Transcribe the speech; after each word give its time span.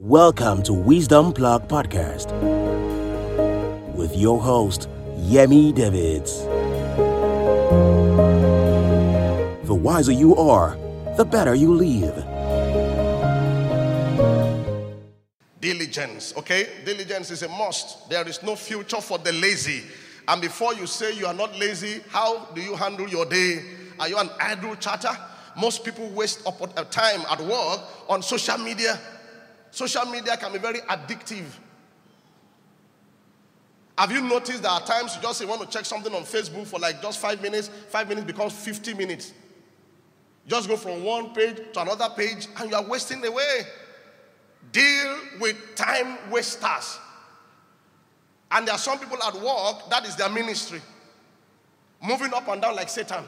Welcome 0.00 0.62
to 0.62 0.72
Wisdom 0.72 1.32
Plug 1.32 1.66
Podcast 1.66 2.30
with 3.96 4.16
your 4.16 4.40
host, 4.40 4.88
Yemi 5.16 5.74
Davids. 5.74 6.44
The 9.66 9.74
wiser 9.74 10.12
you 10.12 10.36
are, 10.36 10.78
the 11.16 11.24
better 11.24 11.56
you 11.56 11.74
live. 11.74 12.14
Diligence, 15.60 16.32
okay? 16.36 16.68
Diligence 16.84 17.32
is 17.32 17.42
a 17.42 17.48
must. 17.48 18.08
There 18.08 18.28
is 18.28 18.40
no 18.44 18.54
future 18.54 19.00
for 19.00 19.18
the 19.18 19.32
lazy. 19.32 19.82
And 20.28 20.40
before 20.40 20.74
you 20.74 20.86
say 20.86 21.12
you 21.16 21.26
are 21.26 21.34
not 21.34 21.58
lazy, 21.58 22.02
how 22.08 22.44
do 22.54 22.60
you 22.60 22.76
handle 22.76 23.08
your 23.08 23.26
day? 23.26 23.64
Are 23.98 24.08
you 24.08 24.16
an 24.16 24.30
idle 24.38 24.76
chatter? 24.76 25.10
Most 25.56 25.84
people 25.84 26.08
waste 26.10 26.46
uh, 26.46 26.84
time 26.84 27.22
at 27.28 27.40
work 27.40 27.80
on 28.08 28.22
social 28.22 28.58
media. 28.58 28.96
Social 29.70 30.06
media 30.06 30.36
can 30.36 30.52
be 30.52 30.58
very 30.58 30.80
addictive. 30.80 31.46
Have 33.96 34.12
you 34.12 34.20
noticed 34.20 34.62
that 34.62 34.82
at 34.82 34.86
times 34.86 35.16
you 35.16 35.22
just 35.22 35.44
want 35.46 35.60
to 35.60 35.66
check 35.66 35.84
something 35.84 36.14
on 36.14 36.22
Facebook 36.22 36.66
for 36.68 36.78
like 36.78 37.02
just 37.02 37.18
five 37.18 37.42
minutes, 37.42 37.68
five 37.88 38.08
minutes 38.08 38.26
becomes 38.26 38.52
50 38.52 38.94
minutes. 38.94 39.32
Just 40.46 40.68
go 40.68 40.76
from 40.76 41.02
one 41.02 41.34
page 41.34 41.56
to 41.72 41.80
another 41.80 42.08
page 42.16 42.46
and 42.56 42.70
you 42.70 42.76
are 42.76 42.84
wasting 42.84 43.24
away. 43.26 43.62
Deal 44.70 45.18
with 45.40 45.56
time 45.74 46.16
wasters. 46.30 46.98
And 48.50 48.66
there 48.66 48.74
are 48.74 48.78
some 48.78 48.98
people 48.98 49.22
at 49.22 49.34
work, 49.34 49.90
that 49.90 50.06
is 50.06 50.16
their 50.16 50.30
ministry. 50.30 50.80
Moving 52.00 52.32
up 52.32 52.46
and 52.48 52.62
down 52.62 52.76
like 52.76 52.88
Satan. 52.88 53.24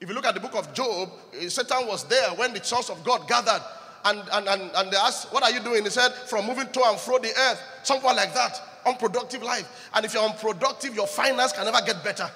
If 0.00 0.08
you 0.08 0.14
look 0.14 0.26
at 0.26 0.34
the 0.34 0.40
book 0.40 0.54
of 0.54 0.72
Job, 0.74 1.10
eh, 1.34 1.48
Satan 1.48 1.86
was 1.86 2.04
there 2.04 2.30
when 2.30 2.52
the 2.52 2.62
sons 2.62 2.90
of 2.90 3.02
God 3.04 3.28
gathered. 3.28 3.62
And, 4.04 4.22
and, 4.32 4.48
and, 4.48 4.70
and 4.76 4.90
they 4.90 4.96
asked, 4.96 5.32
What 5.32 5.42
are 5.42 5.50
you 5.50 5.60
doing? 5.60 5.84
He 5.84 5.90
said, 5.90 6.10
From 6.12 6.46
moving 6.46 6.68
to 6.68 6.82
and 6.84 6.98
fro 6.98 7.18
the 7.18 7.28
earth. 7.28 7.62
Something 7.82 8.14
like 8.14 8.34
that. 8.34 8.60
Unproductive 8.86 9.42
life. 9.42 9.90
And 9.94 10.04
if 10.04 10.14
you're 10.14 10.22
unproductive, 10.22 10.94
your 10.94 11.06
finance 11.06 11.52
can 11.52 11.64
never 11.64 11.84
get 11.84 12.02
better. 12.04 12.30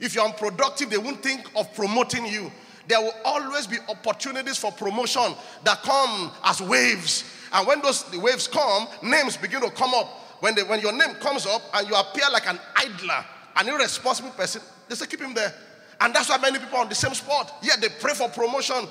If 0.00 0.14
you're 0.14 0.24
unproductive, 0.24 0.90
they 0.90 0.98
won't 0.98 1.22
think 1.22 1.50
of 1.56 1.72
promoting 1.74 2.26
you. 2.26 2.50
There 2.88 3.00
will 3.00 3.14
always 3.24 3.66
be 3.66 3.76
opportunities 3.88 4.58
for 4.58 4.72
promotion 4.72 5.34
that 5.64 5.82
come 5.82 6.32
as 6.44 6.60
waves. 6.60 7.24
And 7.52 7.66
when 7.66 7.80
those 7.80 8.04
the 8.04 8.18
waves 8.18 8.48
come, 8.48 8.88
names 9.02 9.36
begin 9.36 9.60
to 9.60 9.70
come 9.70 9.94
up. 9.94 10.08
When, 10.40 10.54
they, 10.56 10.64
when 10.64 10.80
your 10.80 10.92
name 10.92 11.14
comes 11.16 11.46
up 11.46 11.62
and 11.74 11.86
you 11.88 11.94
appear 11.94 12.24
like 12.32 12.48
an 12.48 12.58
idler, 12.74 13.24
an 13.56 13.68
irresponsible 13.68 14.30
person, 14.30 14.60
they 14.88 14.94
say, 14.94 15.06
Keep 15.06 15.20
him 15.20 15.34
there. 15.34 15.54
And 16.00 16.12
that's 16.12 16.28
why 16.28 16.38
many 16.38 16.58
people 16.58 16.78
are 16.78 16.82
on 16.82 16.88
the 16.88 16.96
same 16.96 17.14
spot. 17.14 17.52
Yet 17.62 17.80
they 17.80 17.88
pray 17.88 18.14
for 18.14 18.28
promotion. 18.28 18.88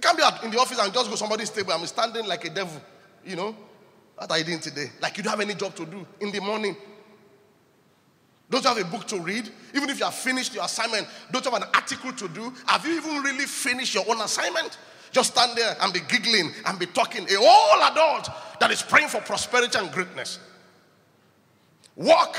You 0.00 0.08
can't 0.08 0.16
be 0.16 0.46
in 0.46 0.50
the 0.50 0.58
office 0.58 0.78
and 0.78 0.90
just 0.94 1.06
go 1.06 1.12
to 1.12 1.18
somebody's 1.18 1.50
table. 1.50 1.74
I'm 1.74 1.84
standing 1.84 2.26
like 2.26 2.46
a 2.46 2.48
devil, 2.48 2.80
you 3.22 3.36
know. 3.36 3.54
Are 4.18 4.38
you 4.38 4.44
doing 4.44 4.58
today? 4.58 4.86
Like 4.98 5.18
you 5.18 5.22
don't 5.22 5.30
have 5.30 5.40
any 5.40 5.52
job 5.52 5.74
to 5.74 5.84
do 5.84 6.06
in 6.20 6.32
the 6.32 6.40
morning. 6.40 6.74
Don't 8.48 8.64
you 8.64 8.68
have 8.70 8.78
a 8.78 8.84
book 8.84 9.06
to 9.08 9.20
read? 9.20 9.50
Even 9.74 9.90
if 9.90 9.98
you 9.98 10.06
have 10.06 10.14
finished 10.14 10.54
your 10.54 10.64
assignment, 10.64 11.06
don't 11.30 11.44
you 11.44 11.50
have 11.50 11.60
an 11.62 11.68
article 11.74 12.14
to 12.14 12.28
do? 12.28 12.50
Have 12.64 12.86
you 12.86 12.96
even 12.96 13.22
really 13.22 13.44
finished 13.44 13.94
your 13.94 14.04
own 14.08 14.22
assignment? 14.22 14.78
Just 15.12 15.32
stand 15.32 15.54
there 15.54 15.76
and 15.82 15.92
be 15.92 16.00
giggling 16.08 16.50
and 16.64 16.78
be 16.78 16.86
talking. 16.86 17.24
A 17.24 17.34
whole 17.36 17.92
adult 17.92 18.30
that 18.58 18.70
is 18.70 18.80
praying 18.80 19.08
for 19.08 19.20
prosperity 19.20 19.78
and 19.78 19.92
greatness. 19.92 20.38
Walk 21.94 22.36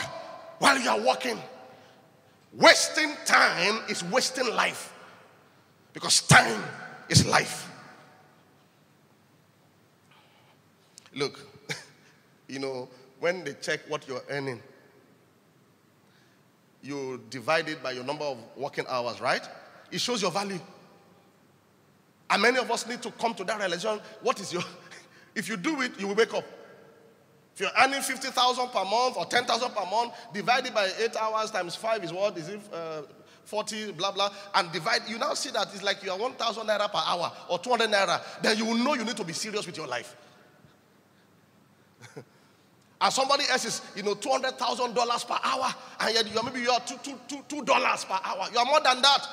while 0.58 0.80
you 0.80 0.90
are 0.90 1.00
walking. 1.00 1.38
Wasting 2.54 3.14
time 3.24 3.84
is 3.88 4.04
wasting 4.06 4.48
life 4.56 4.96
because 5.94 6.22
time 6.22 6.64
is 7.12 7.26
life. 7.28 7.70
Look, 11.14 11.40
you 12.48 12.60
know, 12.60 12.88
when 13.20 13.44
they 13.44 13.54
check 13.56 13.82
what 13.90 14.08
you're 14.08 14.24
earning, 14.30 14.62
you 16.82 17.22
divide 17.30 17.68
it 17.70 17.84
by 17.84 17.92
your 17.92 18.06
number 18.06 18.24
of 18.24 18.38
working 18.56 18.86
hours, 18.88 19.20
right? 19.20 19.48
It 19.92 20.00
shows 20.00 20.22
your 20.22 20.32
value. 20.32 20.60
And 22.30 22.42
many 22.42 22.58
of 22.60 22.72
us 22.72 22.88
need 22.88 23.02
to 23.04 23.12
come 23.12 23.34
to 23.36 23.44
that 23.44 23.60
realization. 23.60 24.00
What 24.22 24.40
is 24.40 24.54
your, 24.54 24.64
if 25.36 25.50
you 25.50 25.58
do 25.58 25.82
it, 25.82 26.00
you 26.00 26.08
will 26.08 26.16
wake 26.16 26.34
up. 26.34 26.46
If 27.54 27.60
you're 27.60 27.70
earning 27.78 28.02
50,000 28.02 28.70
per 28.70 28.86
month 28.86 29.18
or 29.18 29.26
10,000 29.26 29.70
per 29.72 29.86
month, 29.86 30.14
divided 30.34 30.74
by 30.74 30.90
eight 30.98 31.16
hours 31.18 31.52
times 31.52 31.76
five 31.76 32.02
is 32.06 32.14
what? 32.14 32.38
Is 32.38 32.48
it 32.48 32.62
uh, 32.74 33.02
40, 33.46 33.94
blah, 33.94 34.12
blah, 34.12 34.30
and 34.56 34.72
divide, 34.72 35.02
you 35.08 35.18
now 35.18 35.34
see 35.34 35.50
that 35.52 35.68
it's 35.74 35.84
like 35.84 36.04
you 36.04 36.12
are 36.12 36.18
1,000 36.18 36.66
naira 36.66 36.92
per 36.92 37.02
hour 37.06 37.32
or 37.50 37.60
200 37.60 37.90
naira. 37.90 38.22
Then 38.42 38.58
you 38.58 38.66
will 38.66 38.78
know 38.78 38.94
you 38.94 39.04
need 39.04 39.18
to 39.18 39.24
be 39.24 39.34
serious 39.34 39.66
with 39.66 39.78
your 39.78 39.88
life. 39.88 40.16
and 42.16 43.14
somebody 43.14 43.44
else 43.50 43.66
is, 43.66 43.82
you 43.96 44.04
know, 44.04 44.16
$200,000 44.16 45.28
per 45.28 45.40
hour, 45.44 45.74
and 46.00 46.14
yet 46.16 46.34
you're, 46.34 46.44
maybe 46.44 46.62
you 46.62 46.72
are 46.72 46.80
$2, 46.80 47.04
two, 47.04 47.14
two, 47.28 47.44
two 47.48 47.64
dollars 47.64 48.06
per 48.06 48.20
hour. 48.24 48.48
You 48.52 48.60
are 48.60 48.66
more 48.66 48.82
than 48.82 49.02
that. 49.02 49.28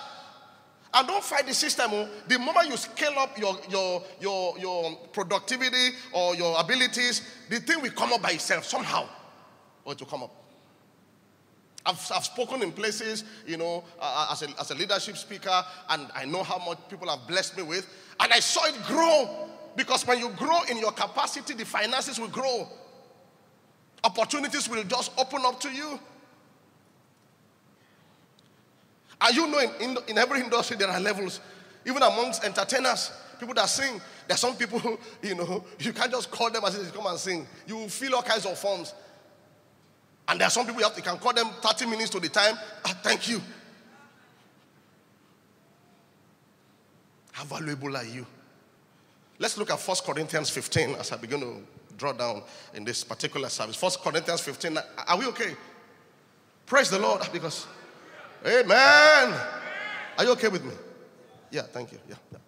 And 0.94 1.06
don't 1.06 1.22
fight 1.22 1.46
the 1.46 1.54
system. 1.54 1.90
Oh. 1.92 2.08
The 2.26 2.38
moment 2.38 2.68
you 2.68 2.76
scale 2.76 3.18
up 3.18 3.38
your, 3.38 3.58
your, 3.68 4.02
your, 4.20 4.58
your 4.58 4.96
productivity 5.12 5.96
or 6.12 6.34
your 6.34 6.58
abilities, 6.58 7.22
the 7.50 7.60
thing 7.60 7.82
will 7.82 7.90
come 7.90 8.12
up 8.12 8.22
by 8.22 8.30
itself 8.30 8.64
somehow. 8.64 9.06
Or 9.84 9.92
it 9.92 10.00
will 10.00 10.06
come 10.06 10.22
up. 10.22 10.47
I've, 11.86 12.12
I've 12.14 12.24
spoken 12.24 12.62
in 12.62 12.72
places, 12.72 13.24
you 13.46 13.56
know, 13.56 13.84
uh, 14.00 14.28
as, 14.32 14.42
a, 14.42 14.48
as 14.60 14.70
a 14.70 14.74
leadership 14.74 15.16
speaker, 15.16 15.64
and 15.90 16.08
I 16.14 16.24
know 16.24 16.42
how 16.42 16.58
much 16.58 16.78
people 16.90 17.08
have 17.08 17.26
blessed 17.26 17.56
me 17.56 17.62
with. 17.62 17.86
And 18.20 18.32
I 18.32 18.40
saw 18.40 18.64
it 18.66 18.74
grow. 18.86 19.48
Because 19.76 20.04
when 20.04 20.18
you 20.18 20.30
grow 20.30 20.62
in 20.68 20.78
your 20.78 20.90
capacity, 20.90 21.54
the 21.54 21.64
finances 21.64 22.18
will 22.18 22.28
grow. 22.28 22.68
Opportunities 24.02 24.68
will 24.68 24.82
just 24.82 25.12
open 25.16 25.42
up 25.44 25.60
to 25.60 25.70
you. 25.70 26.00
And 29.20 29.36
you 29.36 29.46
know, 29.46 29.58
in, 29.60 29.70
in, 29.80 29.98
in 30.08 30.18
every 30.18 30.40
industry, 30.40 30.76
there 30.76 30.88
are 30.88 31.00
levels. 31.00 31.40
Even 31.86 32.02
amongst 32.02 32.44
entertainers, 32.44 33.12
people 33.38 33.54
that 33.54 33.68
sing, 33.68 34.00
there 34.26 34.34
are 34.34 34.38
some 34.38 34.56
people, 34.56 34.78
who, 34.78 34.98
you 35.22 35.34
know, 35.34 35.64
you 35.78 35.92
can't 35.92 36.10
just 36.10 36.30
call 36.30 36.50
them 36.50 36.64
as 36.64 36.76
they 36.76 36.90
come 36.90 37.06
and 37.06 37.18
sing. 37.18 37.46
You 37.66 37.76
will 37.76 37.88
fill 37.88 38.16
all 38.16 38.22
kinds 38.22 38.46
of 38.46 38.58
forms. 38.58 38.94
And 40.28 40.38
there 40.38 40.46
are 40.46 40.50
some 40.50 40.66
people 40.66 40.80
you, 40.80 40.86
have, 40.86 40.96
you 40.96 41.02
can 41.02 41.18
call 41.18 41.32
them 41.32 41.48
30 41.62 41.86
minutes 41.86 42.10
to 42.10 42.20
the 42.20 42.28
time. 42.28 42.54
Ah, 42.84 42.98
thank 43.02 43.28
you. 43.28 43.40
How 47.32 47.44
valuable 47.44 47.96
are 47.96 48.04
you? 48.04 48.26
Let's 49.38 49.56
look 49.56 49.70
at 49.70 49.78
1 49.78 49.96
Corinthians 50.04 50.50
15 50.50 50.96
as 50.96 51.12
I 51.12 51.16
begin 51.16 51.40
to 51.40 51.62
draw 51.96 52.12
down 52.12 52.42
in 52.74 52.84
this 52.84 53.04
particular 53.04 53.48
service. 53.48 53.80
1 53.80 53.92
Corinthians 54.02 54.40
15. 54.40 54.78
Are 55.06 55.18
we 55.18 55.26
okay? 55.26 55.54
Praise 56.66 56.90
the 56.90 56.98
Lord 56.98 57.26
because 57.32 57.66
Amen. 58.46 59.34
Are 60.16 60.24
you 60.24 60.32
okay 60.32 60.48
with 60.48 60.64
me? 60.64 60.74
Yeah, 61.50 61.62
thank 61.62 61.92
you. 61.92 61.98
Yeah, 62.08 62.16
yeah. 62.32 62.38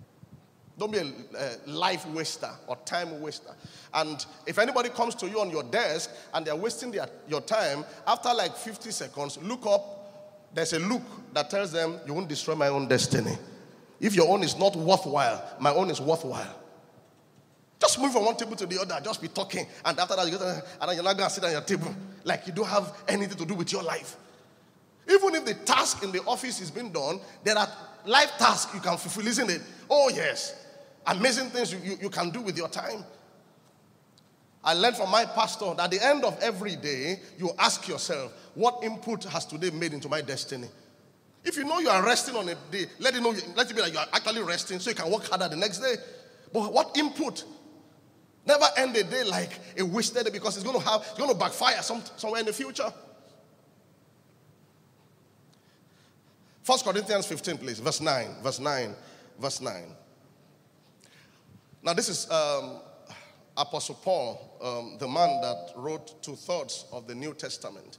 Don't 0.81 0.93
be 0.93 0.97
a, 0.99 1.03
a 1.05 1.71
life 1.71 2.07
waster 2.07 2.49
or 2.67 2.75
time 2.87 3.21
waster. 3.21 3.51
And 3.93 4.25
if 4.47 4.59
anybody 4.59 4.89
comes 4.89 5.15
to 5.17 5.29
you 5.29 5.39
on 5.39 5.51
your 5.51 5.63
desk 5.63 6.11
and 6.33 6.47
they're 6.47 6.57
wasting 6.57 6.91
their, 6.91 7.07
your 7.29 7.43
time, 7.43 7.85
after 8.07 8.33
like 8.33 8.57
50 8.57 8.91
seconds, 8.91 9.37
look 9.43 9.67
up. 9.67 10.49
There's 10.55 10.73
a 10.73 10.79
look 10.79 11.03
that 11.35 11.51
tells 11.51 11.71
them, 11.71 12.01
You 12.07 12.15
won't 12.15 12.29
destroy 12.31 12.55
my 12.55 12.69
own 12.69 12.89
destiny. 12.89 13.37
If 14.01 14.15
your 14.15 14.33
own 14.33 14.43
is 14.43 14.59
not 14.59 14.75
worthwhile, 14.75 15.45
my 15.61 15.71
own 15.71 15.91
is 15.91 16.01
worthwhile. 16.01 16.57
Just 17.79 18.01
move 18.01 18.13
from 18.13 18.25
one 18.25 18.37
table 18.37 18.57
to 18.57 18.65
the 18.65 18.81
other, 18.81 18.99
just 19.05 19.21
be 19.21 19.29
talking. 19.29 19.67
And 19.85 19.99
after 19.99 20.17
that, 20.17 20.25
you 20.25 20.33
go 20.33 20.39
to, 20.39 20.65
and 20.81 20.89
then 20.89 20.95
you're 20.97 21.05
not 21.05 21.19
going 21.19 21.29
to 21.29 21.35
sit 21.35 21.45
on 21.45 21.53
your 21.53 21.61
table 21.61 21.95
like 22.25 22.47
you 22.47 22.55
don't 22.55 22.69
have 22.69 22.97
anything 23.07 23.37
to 23.37 23.45
do 23.45 23.53
with 23.55 23.71
your 23.71 23.83
life. 23.83 24.17
Even 25.11 25.35
if 25.35 25.45
the 25.45 25.55
task 25.55 26.03
in 26.03 26.11
the 26.11 26.23
office 26.25 26.63
is 26.63 26.71
being 26.71 26.91
done, 26.91 27.21
there 27.45 27.59
are 27.59 27.69
life 28.07 28.33
tasks 28.39 28.75
you 28.75 28.81
can 28.81 28.97
fulfill, 28.97 29.27
isn't 29.27 29.51
it? 29.51 29.61
Oh, 29.91 30.09
yes. 30.09 30.69
Amazing 31.07 31.51
things 31.51 31.73
you, 31.73 31.79
you, 31.83 31.99
you 32.03 32.11
can 32.11 32.31
do 32.31 32.41
with 32.41 32.57
your 32.57 32.69
time. 32.69 33.05
I 34.63 34.75
learned 34.75 34.97
from 34.97 35.11
my 35.11 35.25
pastor 35.25 35.75
that 35.75 35.85
at 35.85 35.91
the 35.91 36.05
end 36.05 36.25
of 36.25 36.39
every 36.41 36.77
day, 36.77 37.21
you 37.39 37.51
ask 37.59 37.89
yourself, 37.89 38.33
what 38.55 38.85
input 38.85 39.25
has 39.25 39.47
today 39.47 39.71
made 39.71 39.95
into 39.95 40.09
my 40.09 40.21
destiny? 40.21 40.69
If 41.43 41.57
you 41.57 41.65
know 41.65 41.79
you 41.79 41.89
are 41.89 42.05
resting 42.05 42.37
on 42.37 42.49
a 42.49 42.55
day, 42.71 42.87
let 42.99 43.17
it 43.17 43.23
know, 43.23 43.35
let 43.57 43.71
it 43.71 43.75
be 43.75 43.81
like 43.81 43.95
you 43.95 43.99
are 43.99 44.09
actually 44.13 44.43
resting 44.43 44.79
so 44.79 44.91
you 44.91 44.97
can 44.97 45.11
work 45.11 45.27
harder 45.27 45.49
the 45.49 45.57
next 45.57 45.79
day. 45.79 45.95
But 46.53 46.73
what 46.73 46.97
input? 46.99 47.45
Never 48.45 48.67
end 48.77 48.95
a 48.97 49.05
day 49.05 49.25
like 49.25 49.53
a 49.79 49.85
wasted 49.85 50.27
day 50.27 50.31
because 50.31 50.57
it's 50.57 50.65
going 50.65 50.79
to 50.79 50.87
have, 50.87 51.01
it's 51.03 51.19
going 51.19 51.31
to 51.31 51.37
backfire 51.37 51.81
some, 51.83 52.03
somewhere 52.17 52.41
in 52.41 52.47
the 52.47 52.53
future. 52.53 52.93
1 56.67 56.79
Corinthians 56.81 57.27
15, 57.27 57.59
please, 57.59 57.79
verse 57.79 58.01
9, 58.01 58.37
verse 58.43 58.61
9, 58.61 58.95
verse 59.41 59.61
9. 59.61 59.85
Now, 61.83 61.95
this 61.95 62.09
is 62.11 62.31
um, 62.31 62.81
Apostle 63.57 63.95
Paul, 63.97 64.59
um, 64.63 64.97
the 64.99 65.09
man 65.09 65.41
that 65.41 65.73
wrote 65.77 66.23
two 66.23 66.37
thirds 66.37 66.85
of 66.93 67.07
the 67.07 67.15
New 67.15 67.33
Testament. 67.33 67.99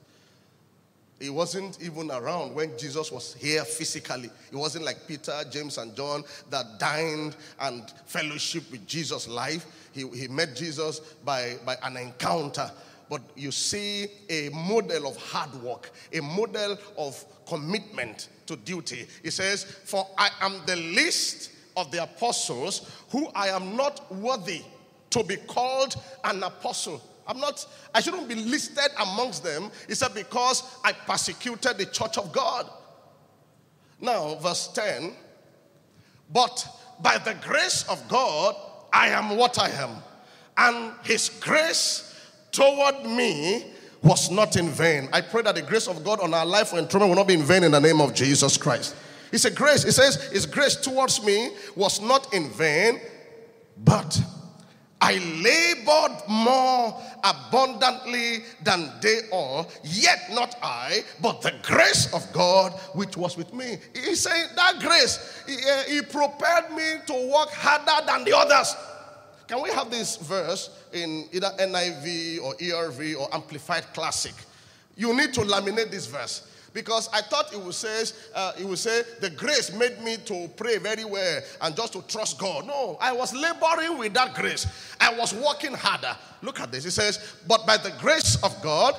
He 1.20 1.30
wasn't 1.30 1.80
even 1.82 2.10
around 2.10 2.56
when 2.56 2.76
Jesus 2.78 3.12
was 3.12 3.36
here 3.36 3.64
physically. 3.64 4.30
It 4.52 4.56
wasn't 4.56 4.86
like 4.86 5.08
Peter, 5.08 5.40
James, 5.52 5.78
and 5.78 5.96
John 5.96 6.24
that 6.50 6.80
dined 6.80 7.36
and 7.60 7.90
fellowship 8.06 8.72
with 8.72 8.88
Jesus 8.88 9.28
live. 9.28 9.66
He, 9.94 10.08
he 10.10 10.28
met 10.28 10.56
Jesus 10.56 11.00
by, 11.24 11.58
by 11.64 11.76
an 11.84 11.98
encounter. 11.98 12.72
But 13.08 13.22
you 13.36 13.52
see 13.52 14.08
a 14.30 14.50
model 14.50 15.08
of 15.08 15.18
hard 15.18 15.54
work, 15.62 15.92
a 16.14 16.22
model 16.22 16.78
of 16.98 17.24
commitment 17.46 18.30
to 18.48 18.56
duty. 18.56 19.06
He 19.22 19.30
says, 19.30 19.64
For 19.64 20.08
I 20.18 20.30
am 20.42 20.62
the 20.66 20.76
least 20.76 21.52
of 21.78 21.92
the 21.92 22.04
apostles 22.04 22.90
who 23.10 23.28
I 23.36 23.48
am 23.50 23.76
not 23.76 24.12
worthy 24.14 24.62
to 25.12 25.24
be 25.24 25.36
called 25.36 25.96
an 26.24 26.44
apostle. 26.44 27.02
I'm 27.28 27.40
not, 27.40 27.66
I 27.94 28.02
shouldn't 28.02 28.28
be 28.28 28.36
listed 28.36 28.92
amongst 29.00 29.44
them. 29.44 29.72
He 29.88 29.96
said, 29.96 30.14
because 30.14 30.64
I 30.84 30.92
persecuted 30.92 31.78
the 31.78 31.86
church 31.86 32.18
of 32.18 32.32
God. 32.32 32.70
Now, 34.00 34.36
verse 34.36 34.68
10 34.74 35.14
But 36.34 36.68
by 37.02 37.18
the 37.20 37.36
grace 37.46 37.88
of 37.88 38.06
God, 38.08 38.56
I 38.92 39.10
am 39.10 39.38
what 39.38 39.60
I 39.60 39.70
am. 39.70 39.98
And 40.58 40.94
his 41.04 41.30
grace 41.30 42.08
toward 42.52 43.06
me 43.06 43.72
was 44.04 44.32
not 44.32 44.56
in 44.56 44.70
vain. 44.70 45.08
I 45.14 45.22
pray 45.22 45.44
that 45.44 45.56
the 45.56 45.62
grace 45.62 45.88
of 45.88 46.04
God 46.04 46.20
on 46.20 46.34
our 46.34 46.46
life 46.46 46.72
and 46.72 46.82
enthronement 46.82 47.12
will 47.12 47.18
not 47.18 47.28
be 47.28 47.36
in 47.36 47.44
vain 47.44 47.64
in 47.64 47.72
the 47.72 47.80
name 47.80 48.02
of 48.02 48.14
Jesus 48.14 48.58
Christ. 48.58 48.96
He 49.32 49.38
said, 49.38 49.56
Grace, 49.56 49.84
he 49.84 49.92
says, 49.92 50.22
His 50.32 50.46
grace 50.46 50.76
towards 50.76 51.24
me 51.24 51.52
was 51.76 52.02
not 52.02 52.34
in 52.34 52.50
vain, 52.50 53.00
but 53.78 54.22
I 55.00 55.18
labored 55.18 56.30
more 56.30 57.02
abundantly 57.24 58.44
than 58.64 58.92
they 59.02 59.22
all, 59.32 59.68
yet 59.84 60.30
not 60.32 60.56
I, 60.62 61.04
but 61.22 61.42
the 61.42 61.54
grace 61.64 62.14
of 62.14 62.32
God 62.34 62.74
which 62.94 63.18
was 63.18 63.36
with 63.36 63.52
me. 63.52 63.78
He's 63.96 64.20
saying 64.20 64.50
that 64.56 64.80
grace, 64.80 65.44
he, 65.48 65.56
uh, 65.56 65.84
he 65.84 66.02
prepared 66.02 66.72
me 66.72 66.98
to 67.08 67.32
work 67.34 67.50
harder 67.50 68.06
than 68.06 68.26
the 68.26 68.38
others. 68.38 68.76
Can 69.48 69.62
we 69.64 69.72
have 69.72 69.90
this 69.90 70.18
verse 70.18 70.70
in 70.94 71.28
either 71.32 71.52
NIV 71.60 72.42
or 72.44 72.54
ERV 72.56 73.20
or 73.20 73.34
Amplified 73.34 73.86
Classic? 73.94 74.36
You 74.96 75.16
need 75.18 75.34
to 75.34 75.42
laminate 75.42 75.90
this 75.90 76.06
verse 76.06 76.48
because 76.74 77.10
I 77.14 77.22
thought 77.22 77.54
it 77.54 77.60
would 77.60 77.74
say, 77.74 78.04
uh, 78.34 78.54
it 78.60 78.66
would 78.66 78.78
say, 78.78 79.04
the 79.20 79.30
grace 79.30 79.74
made 79.74 80.02
me 80.02 80.18
to 80.26 80.50
pray 80.56 80.78
very 80.78 81.04
well 81.04 81.42
and 81.62 81.76
just 81.76 81.94
to 81.94 82.02
trust 82.04 82.40
God. 82.40 82.66
No, 82.66 82.98
I 83.02 83.12
was 83.12 83.34
laboring 83.34 83.98
with 83.98 84.14
that 84.14 84.34
grace. 84.34 84.68
I 85.00 85.14
was 85.14 85.34
working 85.34 85.74
harder. 85.74 86.16
Look 86.42 86.60
at 86.60 86.72
this. 86.72 86.86
It 86.86 86.92
says, 86.92 87.36
but 87.48 87.66
by 87.68 87.78
the 87.78 87.92
grace 88.00 88.42
of 88.44 88.62
God, 88.62 88.96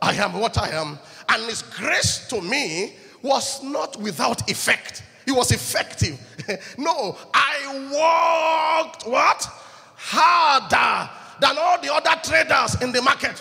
I 0.00 0.14
am 0.14 0.34
what 0.34 0.58
I 0.58 0.70
am. 0.70 0.98
And 1.28 1.42
his 1.44 1.62
grace 1.62 2.26
to 2.28 2.40
me 2.40 2.94
was 3.22 3.62
not 3.62 3.96
without 3.98 4.50
effect. 4.50 5.04
It 5.26 5.32
was 5.32 5.52
effective. 5.52 6.18
no, 6.78 7.16
I 7.32 8.84
worked 8.84 9.06
what? 9.06 9.48
Harder 9.94 11.08
than 11.40 11.56
all 11.56 11.80
the 11.80 11.94
other 11.94 12.20
traders 12.24 12.82
in 12.82 12.90
the 12.90 13.00
market. 13.00 13.40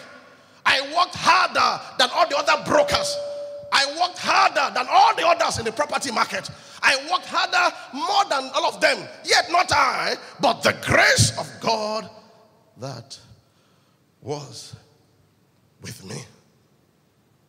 I 0.64 0.82
worked 0.96 1.16
harder 1.16 1.82
than 1.98 2.10
all 2.14 2.30
the 2.30 2.38
other 2.38 2.64
brokers. 2.64 3.16
I 3.72 3.86
worked 4.00 4.20
harder 4.20 4.74
than 4.74 4.88
all 4.90 5.16
the 5.16 5.26
others 5.26 5.60
in 5.60 5.66
the 5.66 5.72
property 5.72 6.12
market. 6.12 6.50
I 6.82 6.98
worked 7.12 7.26
harder 7.28 7.76
more 7.94 8.26
than 8.30 8.52
all 8.54 8.66
of 8.66 8.82
them. 8.82 8.98
Yet 9.24 9.52
not 9.52 9.72
I, 9.72 10.16
but 10.40 10.62
the 10.64 10.76
grace 10.86 11.38
of 11.40 11.50
God 11.62 12.10
that 12.78 13.18
was 14.22 14.76
with 15.82 16.04
me. 16.06 16.24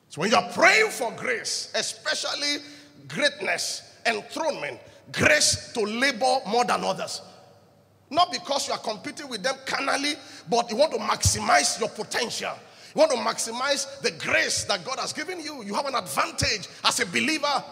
So 0.09 0.21
when 0.21 0.31
you're 0.31 0.51
praying 0.53 0.91
for 0.91 1.11
grace, 1.13 1.73
especially 1.75 2.59
greatness, 3.09 3.83
enthronement, 4.05 4.79
grace 5.11 5.73
to 5.73 5.81
labor 5.81 6.39
more 6.47 6.65
than 6.65 6.85
others. 6.85 7.23
Not 8.11 8.31
because 8.31 8.69
you 8.69 8.75
are 8.75 8.79
competing 8.79 9.29
with 9.29 9.43
them 9.43 9.55
carnally, 9.65 10.15
but 10.51 10.71
you 10.71 10.77
want 10.77 10.93
to 10.93 10.99
maximize 10.99 11.81
your 11.81 11.89
potential. 11.89 12.53
You 12.95 13.01
want 13.01 13.13
to 13.13 13.17
maximize 13.19 14.01
the 14.01 14.11
grace 14.11 14.65
that 14.65 14.85
God 14.85 14.99
has 14.99 15.13
given 15.13 15.41
you. 15.41 15.63
You 15.63 15.75
have 15.75 15.87
an 15.87 15.95
advantage 15.95 16.69
as 16.85 17.01
a 17.01 17.07
believer. 17.07 17.65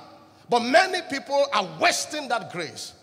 But 0.48 0.60
many 0.60 1.00
people 1.10 1.46
are 1.52 1.68
wasting 1.80 2.28
that 2.28 2.52
grace. 2.52 2.94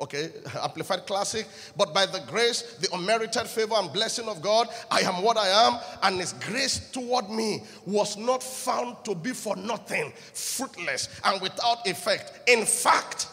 Okay, 0.00 0.30
Amplified 0.62 1.06
Classic. 1.06 1.46
But 1.76 1.94
by 1.94 2.06
the 2.06 2.20
grace, 2.28 2.62
the 2.80 2.88
unmerited 2.92 3.46
favor 3.46 3.74
and 3.76 3.92
blessing 3.92 4.28
of 4.28 4.42
God, 4.42 4.68
I 4.90 5.00
am 5.00 5.22
what 5.22 5.36
I 5.36 5.48
am, 5.68 5.78
and 6.02 6.20
His 6.20 6.32
grace 6.32 6.90
toward 6.90 7.30
me 7.30 7.62
was 7.86 8.16
not 8.16 8.42
found 8.42 8.96
to 9.04 9.14
be 9.14 9.30
for 9.30 9.54
nothing, 9.54 10.12
fruitless, 10.34 11.08
and 11.24 11.40
without 11.40 11.86
effect. 11.86 12.48
In 12.48 12.66
fact, 12.66 13.28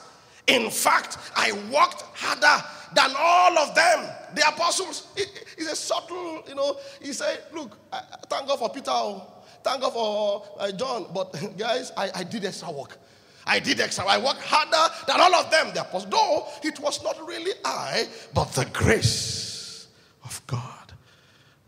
in 0.46 0.70
fact, 0.70 1.18
I 1.36 1.52
worked 1.72 2.04
harder 2.14 2.64
than 2.94 3.12
all 3.18 3.58
of 3.58 3.76
them, 3.76 4.10
the 4.36 4.48
apostles. 4.48 5.08
It's 5.16 5.72
a 5.72 5.76
subtle, 5.76 6.44
you 6.48 6.56
know. 6.56 6.78
He 7.02 7.14
said, 7.14 7.44
Look, 7.54 7.78
I, 7.92 8.02
thank 8.28 8.48
God 8.48 8.60
for 8.60 8.70
Peter, 8.70 8.92
oh. 8.92 9.26
thank 9.64 9.82
God 9.82 9.94
for 9.94 10.44
uh, 10.60 10.72
John, 10.72 11.08
but 11.14 11.36
guys, 11.58 11.92
I, 11.96 12.12
I 12.16 12.24
did 12.24 12.46
extra 12.46 12.72
work. 12.72 12.98
I 13.46 13.60
did 13.60 13.80
extra. 13.80 14.06
I 14.06 14.18
worked 14.18 14.42
harder 14.42 14.94
than 15.08 15.20
all 15.20 15.34
of 15.34 15.50
them, 15.50 15.74
the 15.74 15.82
apostles. 15.82 16.12
Though 16.12 16.48
it 16.64 16.80
was 16.80 17.04
not 17.04 17.18
really 17.28 17.52
I, 17.66 18.08
but 18.34 18.52
the 18.54 18.66
grace 18.66 19.88
of 20.24 20.42
God 20.46 20.94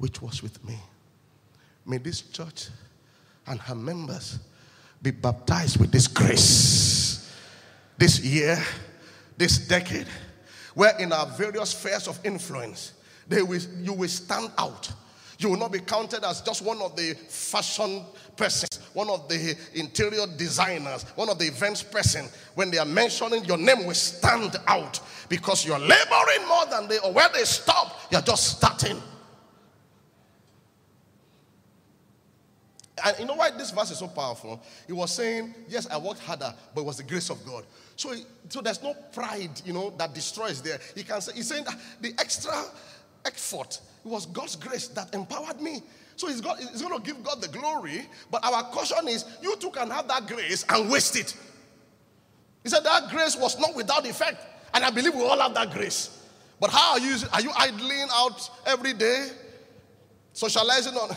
which 0.02 0.22
was 0.22 0.42
with 0.42 0.64
me. 0.66 0.78
May 1.86 2.00
this 2.00 2.22
church 2.22 2.70
and 3.46 3.60
her 3.62 3.76
members 3.76 4.40
be 5.02 5.12
baptized 5.12 5.80
with 5.80 5.92
this 5.92 6.08
grace 6.08 7.32
this 7.98 8.20
year, 8.20 8.62
this 9.38 9.60
decade 9.60 10.08
where 10.74 10.98
in 11.00 11.12
our 11.12 11.26
various 11.26 11.72
spheres 11.72 12.08
of 12.08 12.20
influence, 12.26 12.94
they 13.28 13.42
will, 13.42 13.62
you 13.82 13.94
will 13.94 14.10
stand 14.10 14.52
out. 14.58 14.92
You 15.40 15.50
will 15.50 15.58
not 15.58 15.72
be 15.72 15.80
counted 15.80 16.24
as 16.24 16.42
just 16.42 16.64
one 16.64 16.82
of 16.82 16.96
the 16.96 17.16
fashion 17.28 18.04
persons, 18.38 18.80
one 18.94 19.10
of 19.10 19.28
the 19.28 19.56
interior 19.74 20.28
designers, 20.38 21.04
one 21.16 21.30
of 21.30 21.40
the 21.40 21.46
events 21.46 21.82
person. 21.82 22.28
When 22.54 22.70
they 22.70 22.78
are 22.78 22.86
mentioning 22.86 23.46
your 23.46 23.58
name, 23.58 23.88
will 23.88 23.96
stand 23.96 24.56
out 24.68 25.00
because 25.30 25.66
you're 25.66 25.80
laboring 25.80 26.48
more 26.48 26.66
than 26.70 26.88
they, 26.88 27.00
or 27.00 27.12
where 27.12 27.30
they 27.34 27.44
stop, 27.44 28.00
you're 28.12 28.22
just 28.22 28.58
starting. 28.58 29.02
And 33.04 33.20
you 33.20 33.26
know 33.26 33.36
why 33.36 33.52
this 33.52 33.72
verse 33.72 33.92
is 33.92 34.00
so 34.00 34.08
powerful? 34.08 34.62
He 34.88 34.94
was 34.94 35.12
saying, 35.12 35.54
Yes, 35.68 35.88
I 35.90 35.98
worked 35.98 36.20
harder, 36.20 36.54
but 36.74 36.82
it 36.82 36.86
was 36.86 36.98
the 36.98 37.04
grace 37.04 37.30
of 37.30 37.44
God. 37.46 37.66
So, 37.96 38.14
so 38.50 38.62
there's 38.62 38.82
no 38.82 38.94
pride, 39.14 39.62
you 39.66 39.74
know, 39.74 39.94
that 39.98 40.14
destroys 40.14 40.62
there. 40.62 40.80
He 40.96 41.04
can 41.04 41.22
say, 41.22 41.34
he's 41.34 41.48
saying 41.48 41.66
the 42.00 42.14
extra 42.18 42.54
effort, 43.26 43.80
it 44.04 44.08
was 44.08 44.26
God's 44.26 44.56
grace 44.56 44.88
that 44.90 45.14
empowered 45.14 45.62
me. 45.62 45.82
So 46.16 46.28
he's, 46.28 46.42
got, 46.42 46.60
he's 46.60 46.82
going 46.82 47.00
to 47.00 47.06
give 47.06 47.24
God 47.24 47.42
the 47.42 47.48
glory, 47.48 48.08
but 48.30 48.44
our 48.46 48.64
caution 48.66 49.08
is 49.08 49.26
you 49.42 49.56
too 49.58 49.72
can 49.72 49.90
have 49.90 50.08
that 50.08 50.28
grace 50.28 50.66
and 50.70 50.90
waste 50.90 51.16
it. 51.16 51.36
He 52.64 52.70
said 52.70 52.84
that 52.84 53.10
grace 53.10 53.36
was 53.36 53.60
not 53.60 53.76
without 53.76 54.08
effect, 54.08 54.40
and 54.74 54.84
I 54.84 54.92
believe 54.92 55.16
we 55.16 55.22
all 55.22 55.40
have 55.40 55.54
that 55.56 55.72
grace. 55.72 56.22
But 56.60 56.70
how 56.70 56.92
are 56.92 57.00
you? 57.00 57.18
Are 57.34 57.42
you 57.42 57.50
idling 57.58 58.08
out 58.14 58.50
every 58.68 58.94
day, 58.94 59.30
socializing 60.34 60.94
on 60.94 61.16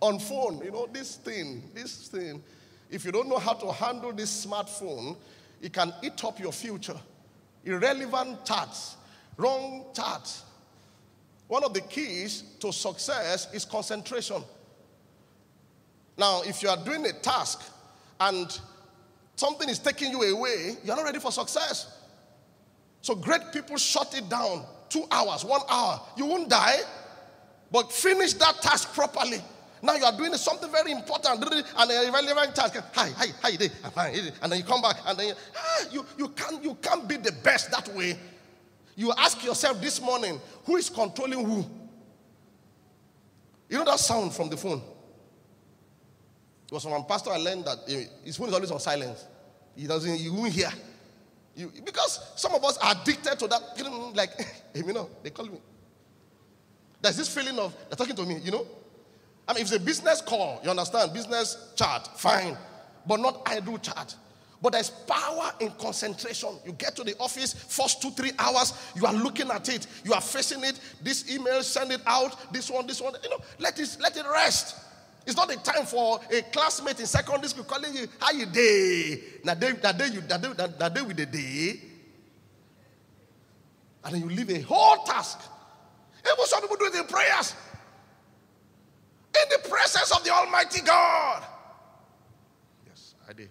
on 0.00 0.18
phone? 0.18 0.60
You 0.64 0.70
know 0.70 0.88
this 0.92 1.16
thing, 1.16 1.70
this 1.74 2.08
thing. 2.08 2.42
If 2.90 3.04
you 3.04 3.12
don't 3.12 3.28
know 3.28 3.38
how 3.38 3.54
to 3.54 3.72
handle 3.72 4.12
this 4.12 4.46
smartphone, 4.46 5.16
it 5.60 5.72
can 5.72 5.92
eat 6.02 6.22
up 6.24 6.38
your 6.38 6.52
future. 6.52 6.96
Irrelevant 7.64 8.44
charts, 8.44 8.96
wrong 9.36 9.86
charts. 9.94 10.44
One 11.48 11.64
of 11.64 11.74
the 11.74 11.80
keys 11.80 12.42
to 12.60 12.72
success 12.72 13.52
is 13.52 13.64
concentration. 13.64 14.42
Now, 16.16 16.42
if 16.42 16.62
you 16.62 16.68
are 16.68 16.76
doing 16.76 17.06
a 17.06 17.12
task 17.12 17.62
and 18.20 18.58
something 19.36 19.68
is 19.68 19.78
taking 19.78 20.10
you 20.10 20.22
away, 20.22 20.76
you're 20.84 20.96
not 20.96 21.04
ready 21.04 21.18
for 21.18 21.32
success. 21.32 21.94
So, 23.02 23.14
great 23.14 23.52
people 23.52 23.76
shut 23.76 24.16
it 24.16 24.28
down 24.28 24.64
two 24.88 25.04
hours, 25.10 25.44
one 25.44 25.60
hour. 25.68 26.00
You 26.16 26.26
won't 26.26 26.48
die, 26.48 26.78
but 27.70 27.92
finish 27.92 28.34
that 28.34 28.60
task 28.60 28.92
properly. 28.94 29.40
Now 29.82 29.94
you 29.94 30.04
are 30.04 30.16
doing 30.16 30.34
something 30.34 30.70
very 30.70 30.92
important 30.92 31.42
and 31.44 31.90
a 31.90 32.10
relevant 32.12 32.54
task. 32.54 32.76
Hi, 32.94 33.10
hi, 33.10 33.26
hi, 33.42 33.56
day. 33.56 33.70
And 34.42 34.52
then 34.52 34.58
you 34.58 34.64
come 34.64 34.82
back 34.82 34.96
and 35.06 35.18
then 35.18 35.28
you, 35.28 35.34
ah, 35.56 35.84
you, 35.90 36.06
you, 36.18 36.28
can't, 36.28 36.62
you 36.64 36.74
can't 36.76 37.08
be 37.08 37.16
the 37.16 37.32
best 37.32 37.70
that 37.70 37.88
way. 37.94 38.18
You 38.96 39.12
ask 39.16 39.44
yourself 39.44 39.80
this 39.80 40.00
morning, 40.00 40.40
who 40.64 40.76
is 40.76 40.90
controlling 40.90 41.44
who? 41.44 41.64
You 43.68 43.78
know 43.78 43.84
that 43.84 44.00
sound 44.00 44.32
from 44.32 44.48
the 44.48 44.56
phone? 44.56 44.82
It 46.66 46.72
was 46.72 46.82
from 46.82 46.92
a 46.92 47.02
pastor 47.04 47.30
I 47.30 47.36
learned 47.36 47.64
that 47.64 47.78
his 48.24 48.36
phone 48.36 48.48
is 48.48 48.54
always 48.54 48.70
on 48.70 48.80
silence. 48.80 49.24
He 49.76 49.86
doesn't, 49.86 50.16
he 50.16 50.28
won't 50.28 50.52
hear. 50.52 50.70
You, 51.54 51.72
because 51.84 52.32
some 52.36 52.54
of 52.54 52.64
us 52.64 52.76
are 52.78 52.94
addicted 53.00 53.38
to 53.38 53.48
that, 53.48 54.14
like, 54.14 54.30
you 54.74 54.92
know, 54.92 55.08
they 55.22 55.30
call 55.30 55.46
me. 55.46 55.60
There's 57.00 57.16
this 57.16 57.32
feeling 57.32 57.58
of, 57.58 57.74
they're 57.88 57.96
talking 57.96 58.16
to 58.16 58.24
me, 58.26 58.38
you 58.42 58.50
know? 58.50 58.66
I 59.48 59.54
mean, 59.54 59.62
if 59.62 59.72
it's 59.72 59.76
a 59.76 59.80
business 59.80 60.20
call, 60.20 60.60
you 60.62 60.68
understand, 60.68 61.14
business 61.14 61.72
chat, 61.74 62.06
fine, 62.16 62.56
but 63.06 63.18
not 63.18 63.42
idle 63.46 63.78
chat. 63.78 64.14
But 64.60 64.72
there's 64.72 64.90
power 64.90 65.52
in 65.60 65.70
concentration. 65.72 66.50
You 66.66 66.72
get 66.72 66.96
to 66.96 67.04
the 67.04 67.16
office, 67.18 67.54
first 67.54 68.02
two, 68.02 68.10
three 68.10 68.32
hours, 68.38 68.74
you 68.94 69.06
are 69.06 69.14
looking 69.14 69.50
at 69.50 69.68
it, 69.68 69.86
you 70.04 70.12
are 70.12 70.20
facing 70.20 70.64
it. 70.64 70.78
This 71.02 71.32
email, 71.32 71.62
send 71.62 71.92
it 71.92 72.00
out, 72.06 72.52
this 72.52 72.70
one, 72.70 72.86
this 72.86 73.00
one. 73.00 73.14
You 73.22 73.30
know, 73.30 73.38
let 73.58 73.78
it 73.78 73.96
let 74.00 74.16
it 74.16 74.26
rest. 74.30 74.76
It's 75.26 75.36
not 75.36 75.52
a 75.52 75.56
time 75.56 75.86
for 75.86 76.20
a 76.30 76.42
classmate 76.42 77.00
in 77.00 77.06
secondary 77.06 77.48
school 77.48 77.64
calling 77.64 77.94
you, 77.94 78.06
how 78.18 78.32
you 78.32 78.46
day? 78.46 79.22
Now 79.44 79.54
day, 79.54 79.72
that 79.72 79.96
day 79.96 80.08
you 80.08 80.20
that 80.22 80.42
day, 80.42 80.52
that 80.56 80.94
day 80.94 81.02
with 81.02 81.16
the 81.16 81.26
day. 81.26 81.80
And 84.04 84.14
then 84.14 84.22
you 84.22 84.28
leave 84.28 84.50
a 84.50 84.60
whole 84.62 85.04
task. 85.04 85.38
Even 86.20 86.46
some 86.46 86.62
people 86.62 86.76
do 86.76 86.86
it 86.86 86.94
in 86.94 87.04
prayers. 87.04 87.54
In 89.42 89.62
the 89.62 89.68
presence 89.68 90.10
of 90.10 90.24
the 90.24 90.30
Almighty 90.30 90.80
God. 90.80 91.44
Yes, 92.86 93.14
I 93.28 93.32
did. 93.32 93.50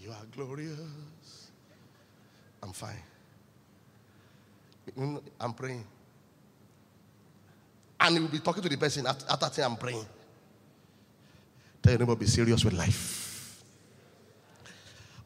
You 0.00 0.10
are 0.10 0.24
glorious. 0.34 1.50
I'm 2.62 2.72
fine. 2.72 3.02
I'm 5.40 5.52
praying. 5.54 5.84
And 8.00 8.14
he 8.14 8.20
will 8.20 8.28
be 8.28 8.38
talking 8.38 8.62
to 8.62 8.68
the 8.68 8.76
person 8.76 9.06
after, 9.06 9.26
after 9.30 9.62
I'm 9.62 9.76
praying. 9.76 10.04
Tell 11.82 11.92
your 11.92 12.00
neighbor, 12.00 12.16
be 12.16 12.26
serious 12.26 12.64
with 12.64 12.74
life. 12.74 13.62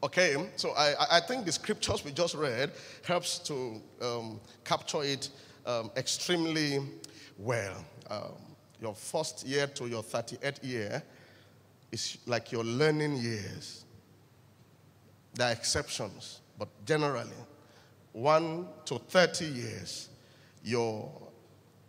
Okay, 0.03 0.35
so 0.57 0.71
I, 0.71 0.95
I 1.11 1.19
think 1.21 1.45
the 1.45 1.51
scriptures 1.51 2.03
we 2.03 2.11
just 2.11 2.35
read 2.35 2.71
helps 3.05 3.39
to 3.39 3.81
um, 4.01 4.39
capture 4.65 5.01
it 5.03 5.29
um, 5.65 5.91
extremely 5.95 6.79
well. 7.37 7.85
Um, 8.09 8.33
your 8.83 8.93
first 8.93 9.47
year 9.47 9.65
to 9.65 9.87
your 9.87 10.03
38th 10.03 10.61
year 10.61 11.01
is 11.89 12.17
like 12.25 12.51
your 12.51 12.65
learning 12.65 13.15
years. 13.15 13.85
There 15.33 15.47
are 15.47 15.53
exceptions, 15.53 16.41
but 16.59 16.67
generally, 16.85 17.31
1 18.11 18.67
to 18.85 18.99
30 18.99 19.45
years, 19.45 20.09
your, 20.63 21.09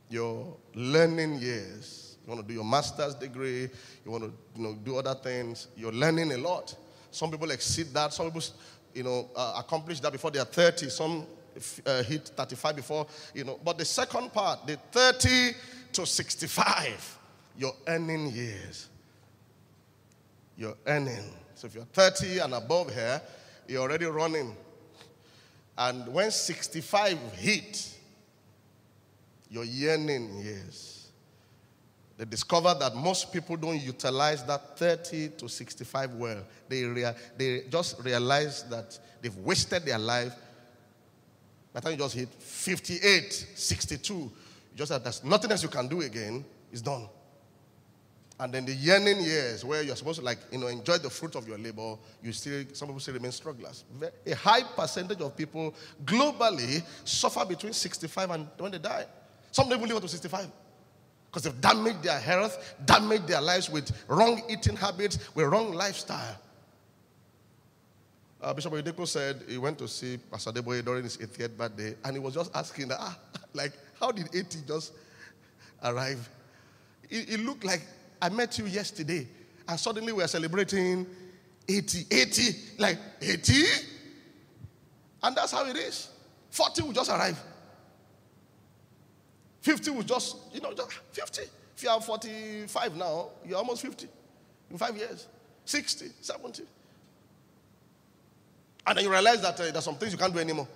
your 0.09 0.57
learning 0.75 1.41
years. 1.41 2.17
You 2.25 2.33
want 2.33 2.43
to 2.43 2.49
do 2.49 2.55
your 2.55 2.65
master's 2.65 3.15
degree, 3.17 3.69
you 4.05 4.11
want 4.11 4.25
to 4.25 4.33
you 4.57 4.63
know, 4.63 4.75
do 4.83 4.97
other 4.97 5.15
things, 5.15 5.67
you're 5.77 5.93
learning 5.93 6.33
a 6.33 6.39
lot. 6.39 6.75
Some 7.11 7.33
people 7.33 7.51
exceed 7.51 7.89
that, 7.89 8.13
some 8.13 8.27
people 8.27 8.43
you 8.95 9.03
know, 9.03 9.29
uh, 9.35 9.55
accomplish 9.59 9.99
that 10.01 10.13
before 10.13 10.31
they 10.31 10.39
are 10.39 10.45
30, 10.47 10.89
some 10.91 11.27
uh, 11.87 12.03
hit 12.05 12.29
35 12.29 12.77
before, 12.77 13.07
you 13.35 13.43
know. 13.43 13.59
But 13.63 13.79
the 13.79 13.85
second 13.85 14.33
part, 14.33 14.67
the 14.67 14.77
30 14.93 15.55
to 15.95 16.07
65, 16.07 17.19
your 17.59 17.73
earning 17.87 18.31
years. 18.31 18.89
Your 20.57 20.75
earning. 20.87 21.33
So 21.55 21.67
if 21.67 21.75
you're 21.75 21.85
30 21.85 22.39
and 22.39 22.55
above 22.55 22.93
here, 22.93 23.21
you're 23.67 23.83
already 23.83 24.07
running. 24.07 24.57
And 25.77 26.07
when 26.13 26.31
65 26.31 27.19
hit, 27.35 27.91
your 29.51 29.65
yearning 29.65 30.37
years, 30.43 31.09
they 32.17 32.25
discover 32.25 32.75
that 32.79 32.95
most 32.95 33.33
people 33.33 33.57
don't 33.57 33.81
utilize 33.81 34.45
that 34.45 34.79
30 34.79 35.31
to 35.31 35.49
65 35.49 36.13
well. 36.15 36.45
They, 36.69 36.85
rea- 36.85 37.15
they 37.37 37.63
just 37.69 38.01
realize 38.05 38.63
that 38.65 38.99
they've 39.21 39.37
wasted 39.39 39.85
their 39.85 39.99
life. 39.99 40.35
By 41.73 41.81
the 41.81 41.85
time 41.85 41.93
you 41.93 41.99
just 41.99 42.15
hit 42.15 42.29
58, 42.29 43.33
62, 43.33 44.31
just 44.75 44.91
that 44.91 45.03
there's 45.03 45.23
nothing 45.25 45.51
else 45.51 45.63
you 45.63 45.69
can 45.69 45.89
do 45.89 46.01
again, 46.03 46.45
it's 46.73 46.81
done. 46.81 47.09
And 48.41 48.53
then 48.53 48.65
the 48.65 48.73
yearning 48.73 49.21
years 49.21 49.65
where 49.65 49.83
you're 49.83 49.95
supposed 49.95 50.19
to 50.19 50.25
like, 50.25 50.39
you 50.51 50.59
know, 50.59 50.67
enjoy 50.67 50.99
the 50.99 51.09
fruit 51.09 51.37
of 51.37 51.47
your 51.47 51.57
labor, 51.57 51.97
you 52.21 52.33
still, 52.33 52.65
some 52.73 52.89
people 52.89 53.01
still 53.01 53.15
remain 53.15 53.31
strugglers. 53.31 53.85
A 54.27 54.35
high 54.35 54.63
percentage 54.63 55.21
of 55.21 55.37
people 55.37 55.73
globally 56.05 56.83
suffer 57.05 57.45
between 57.45 57.73
65 57.73 58.31
and 58.31 58.49
when 58.59 58.73
they 58.73 58.79
die. 58.79 59.07
Some 59.53 59.69
people 59.69 59.87
live 59.87 59.97
up 59.99 60.03
to 60.03 60.09
65 60.09 60.49
because 61.31 61.45
they've 61.45 61.61
damaged 61.61 62.03
their 62.03 62.19
health, 62.19 62.75
damaged 62.85 63.29
their 63.29 63.41
lives 63.41 63.71
with 63.71 63.93
wrong 64.09 64.43
eating 64.49 64.75
habits, 64.75 65.19
with 65.35 65.47
wrong 65.47 65.73
lifestyle. 65.73 66.37
Uh, 68.43 68.53
Bishop 68.53 68.73
Oyedepo 68.73 69.07
said 69.07 69.43
he 69.49 69.59
went 69.59 69.79
to 69.79 69.89
see 69.89 70.19
Pastor 70.19 70.53
Adeboye 70.53 70.85
during 70.85 71.05
his 71.05 71.17
80th 71.17 71.57
birthday, 71.57 71.95
and 72.05 72.15
he 72.15 72.19
was 72.19 72.35
just 72.35 72.55
asking, 72.55 72.91
ah, 72.93 73.17
like, 73.55 73.73
how 74.01 74.11
did 74.13 74.35
80 74.35 74.59
just 74.67 74.93
arrive? 75.83 76.29
It, 77.11 77.35
it 77.35 77.41
looked 77.41 77.65
like 77.65 77.83
I 78.21 78.29
met 78.29 78.59
you 78.59 78.67
yesterday, 78.67 79.27
and 79.69 79.79
suddenly 79.79 80.13
we 80.13 80.23
are 80.23 80.29
celebrating 80.29 81.07
80. 81.69 82.07
80, 82.11 82.43
like 82.79 82.99
80? 83.21 83.63
And 85.23 85.37
that's 85.37 85.53
how 85.53 85.67
it 85.67 85.77
is. 85.77 86.09
40 86.51 86.83
will 86.83 86.93
just 86.93 87.11
arrive. 87.11 87.41
50 89.63 89.91
will 89.91 90.03
just, 90.03 90.37
you 90.53 90.61
know, 90.61 90.73
just 90.75 90.93
50. 91.13 91.43
If 91.77 91.83
you 91.83 91.89
are 91.89 92.01
45 92.01 92.97
now, 92.97 93.31
you're 93.47 93.57
almost 93.59 93.83
50 93.83 94.07
in 94.71 94.79
five 94.79 94.97
years. 94.97 95.27
60, 95.65 96.07
70. 96.21 96.63
And 98.87 98.99
then 98.99 99.05
you 99.05 99.11
realize 99.11 99.41
that 99.41 99.59
uh, 99.59 99.71
there's 99.71 99.85
some 99.85 99.97
things 99.97 100.13
you 100.13 100.19
can't 100.19 100.33
do 100.33 100.39
anymore. 100.39 100.69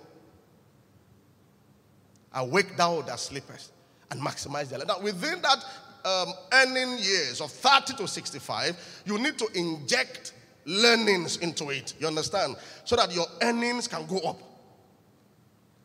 Awake 2.33 2.77
thou 2.77 3.01
that 3.01 3.19
sleepest 3.19 3.71
and 4.11 4.21
maximize 4.21 4.69
their 4.69 4.79
life. 4.79 4.87
Now, 4.87 4.99
within 4.99 5.41
that 5.41 5.65
um, 6.05 6.33
earning 6.53 6.97
years 6.99 7.41
of 7.41 7.51
30 7.51 7.95
to 7.95 8.07
65, 8.07 9.03
you 9.05 9.17
need 9.17 9.37
to 9.37 9.47
inject 9.53 10.33
learnings 10.65 11.37
into 11.37 11.69
it. 11.69 11.93
You 11.99 12.07
understand? 12.07 12.55
So 12.85 12.95
that 12.95 13.13
your 13.13 13.25
earnings 13.41 13.87
can 13.87 14.05
go 14.05 14.19
up. 14.19 14.39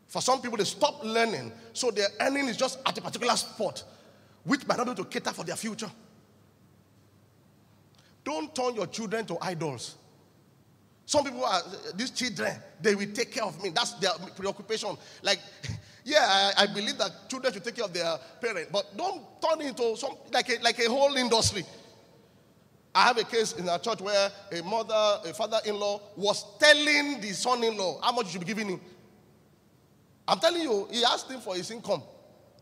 For 0.07 0.23
some 0.23 0.41
people, 0.41 0.59
they 0.59 0.65
stop 0.65 1.03
learning, 1.03 1.51
so 1.73 1.91
their 1.91 2.07
earning 2.21 2.49
is 2.49 2.57
just 2.57 2.79
at 2.87 2.97
a 2.97 3.01
particular 3.01 3.35
spot, 3.35 3.83
which 4.45 4.67
might 4.67 4.77
not 4.77 4.87
be 4.87 4.93
able 4.93 5.05
to 5.05 5.11
cater 5.11 5.33
for 5.33 5.45
their 5.45 5.57
future. 5.57 5.91
Don't 8.23 8.55
turn 8.55 8.75
your 8.75 8.87
children 8.87 9.27
to 9.27 9.37
idols. 9.41 9.97
Some 11.07 11.25
people 11.25 11.45
are, 11.45 11.61
these 11.95 12.11
children, 12.11 12.53
they 12.81 12.95
will 12.95 13.13
take 13.13 13.33
care 13.33 13.45
of 13.45 13.63
me. 13.63 13.71
That's 13.71 13.93
their 13.95 14.13
preoccupation. 14.37 14.97
Like, 15.23 15.39
yeah, 16.05 16.53
I, 16.57 16.65
I, 16.65 16.67
believe 16.67 16.99
that 16.99 17.29
children 17.29 17.53
should 17.53 17.65
take 17.65 17.77
care 17.77 17.85
of 17.85 17.93
their 17.93 18.19
parents, 18.41 18.71
but 18.71 18.97
don't 18.97 19.23
turn 19.41 19.61
it 19.63 19.69
into 19.69 19.97
some, 19.97 20.17
like, 20.33 20.49
a, 20.51 20.63
like 20.63 20.79
a 20.79 20.89
whole 20.89 21.15
industry. 21.17 21.65
I 22.95 23.05
have 23.07 23.19
a 23.19 23.25
case 23.25 23.55
in 23.55 23.69
our 23.69 23.79
church 23.79 24.01
where 24.01 24.31
a 24.53 24.63
mother, 24.63 25.21
a 25.29 25.35
father 25.35 25.59
in 25.65 25.81
law 25.81 26.01
was 26.17 26.45
telling 26.59 27.21
the 27.21 27.33
son 27.33 27.65
in 27.65 27.77
law 27.77 28.01
how 28.03 28.13
much 28.13 28.27
you 28.27 28.33
should 28.33 28.41
be 28.43 28.47
giving 28.47 28.69
him. 28.69 28.81
I'm 30.29 30.39
telling 30.39 30.63
you, 30.63 30.89
he 30.93 31.05
asked 31.05 31.31
him 31.31 31.41
for 31.41 31.57
his 31.57 31.71
income. 31.71 32.03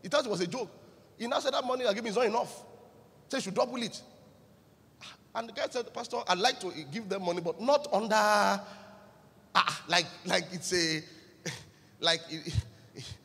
He 0.01 0.07
thought 0.07 0.25
it 0.25 0.29
was 0.29 0.41
a 0.41 0.47
joke. 0.47 0.69
He 1.17 1.27
now 1.27 1.39
said 1.39 1.53
that 1.53 1.65
money 1.65 1.85
I 1.85 1.93
give 1.93 2.03
him 2.03 2.07
is 2.07 2.15
not 2.15 2.25
enough. 2.25 2.63
Say, 3.29 3.37
you 3.37 3.41
should 3.41 3.53
double 3.53 3.81
it. 3.81 4.01
And 5.35 5.49
the 5.49 5.53
guy 5.53 5.65
said, 5.69 5.93
Pastor, 5.93 6.17
I'd 6.27 6.37
like 6.37 6.59
to 6.61 6.71
give 6.91 7.09
them 7.09 7.25
money, 7.25 7.41
but 7.41 7.61
not 7.61 7.87
under, 7.91 8.15
ah, 8.15 9.83
like, 9.87 10.05
like 10.25 10.45
it's 10.51 10.73
a, 10.73 11.01
like, 11.99 12.21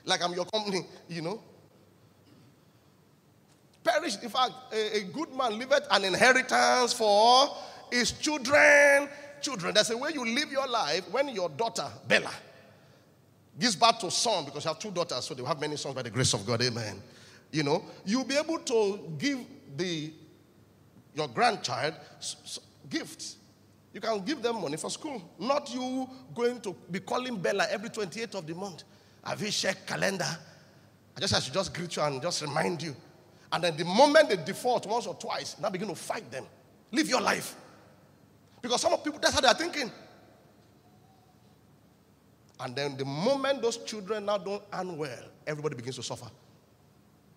like 0.04 0.22
I'm 0.22 0.32
your 0.32 0.44
company, 0.46 0.87
you 1.08 1.22
know. 1.22 1.42
Perish, 3.84 4.16
in 4.22 4.28
fact, 4.28 4.52
a, 4.72 4.98
a 4.98 5.00
good 5.04 5.34
man 5.34 5.58
leaveth 5.58 5.87
an 5.90 6.04
inheritance 6.04 6.92
for 6.92 7.48
his 7.90 8.12
children. 8.12 9.08
Children. 9.40 9.75
There's 9.75 9.90
a 9.90 9.96
way 9.96 10.10
you 10.12 10.25
live 10.25 10.50
your 10.50 10.66
life 10.66 11.08
when 11.10 11.28
your 11.28 11.48
daughter, 11.48 11.87
Bella, 12.06 12.32
gives 13.58 13.76
birth 13.76 13.98
to 14.00 14.10
son 14.10 14.44
because 14.44 14.64
you 14.64 14.68
have 14.68 14.78
two 14.78 14.90
daughters, 14.90 15.25
so 15.25 15.34
they 15.34 15.44
have 15.44 15.60
many 15.60 15.76
sons 15.76 15.94
by 15.94 16.02
the 16.02 16.10
grace 16.10 16.34
of 16.34 16.44
God. 16.44 16.60
Amen. 16.62 17.00
You 17.50 17.62
know, 17.62 17.84
you'll 18.04 18.25
be 18.25 18.37
able 18.37 18.58
to 18.58 19.14
give 19.18 19.38
the 19.76 20.12
your 21.14 21.28
grandchild 21.28 21.94
gifts. 22.88 23.37
You 23.92 24.00
can 24.00 24.25
give 24.25 24.42
them 24.42 24.60
money 24.60 24.76
for 24.76 24.90
school. 24.90 25.22
Not 25.38 25.72
you 25.72 26.08
going 26.34 26.60
to 26.60 26.76
be 26.90 27.00
calling 27.00 27.37
Bella 27.37 27.66
every 27.70 27.88
28th 27.88 28.34
of 28.37 28.46
the 28.46 28.54
month. 28.54 28.84
Have 29.25 29.42
you 29.42 29.50
checked 29.50 29.87
calendar? 29.87 30.38
I 31.16 31.20
just 31.20 31.34
I 31.34 31.40
should 31.40 31.54
just 31.54 31.75
greet 31.75 31.96
you 31.96 32.02
and 32.02 32.22
just 32.22 32.42
remind 32.42 32.82
you. 32.82 32.94
And 33.50 33.64
then 33.64 33.76
the 33.76 33.84
moment 33.84 34.28
they 34.28 34.37
default 34.37 34.87
once 34.87 35.06
or 35.06 35.14
twice, 35.14 35.56
now 35.60 35.70
begin 35.70 35.88
to 35.88 35.94
fight 35.94 36.30
them. 36.30 36.44
Live 36.92 37.08
your 37.08 37.20
life. 37.20 37.54
Because 38.60 38.80
some 38.80 38.92
of 38.92 39.02
people, 39.02 39.18
that's 39.20 39.34
how 39.34 39.40
they're 39.40 39.54
thinking. 39.54 39.90
And 42.60 42.75
then 42.75 42.96
the 42.96 43.04
moment 43.04 43.62
those 43.62 43.78
children 43.78 44.26
now 44.26 44.38
don't 44.38 44.62
earn 44.72 44.96
well, 44.96 45.25
everybody 45.46 45.76
begins 45.76 45.96
to 45.96 46.02
suffer. 46.02 46.28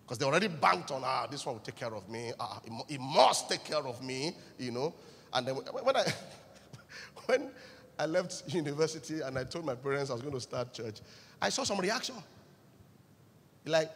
Because 0.04 0.18
they 0.18 0.26
already 0.26 0.48
banked 0.48 0.90
on, 0.90 1.02
ah, 1.04 1.26
this 1.30 1.46
one 1.46 1.54
will 1.54 1.62
take 1.62 1.76
care 1.76 1.94
of 1.94 2.08
me. 2.08 2.32
Ah, 2.38 2.60
he 2.88 2.98
must 2.98 3.48
take 3.48 3.64
care 3.64 3.86
of 3.86 4.02
me, 4.02 4.36
you 4.58 4.72
know. 4.72 4.94
And 5.32 5.46
then 5.46 5.54
when 5.54 5.96
I, 5.96 6.04
when 7.26 7.50
I 7.98 8.06
left 8.06 8.42
university 8.52 9.20
and 9.20 9.38
I 9.38 9.44
told 9.44 9.64
my 9.64 9.74
parents 9.76 10.10
I 10.10 10.14
was 10.14 10.22
going 10.22 10.34
to 10.34 10.40
start 10.40 10.72
church, 10.72 11.00
I 11.42 11.48
saw 11.48 11.64
some 11.64 11.78
reaction. 11.78 12.14
Like, 13.66 13.90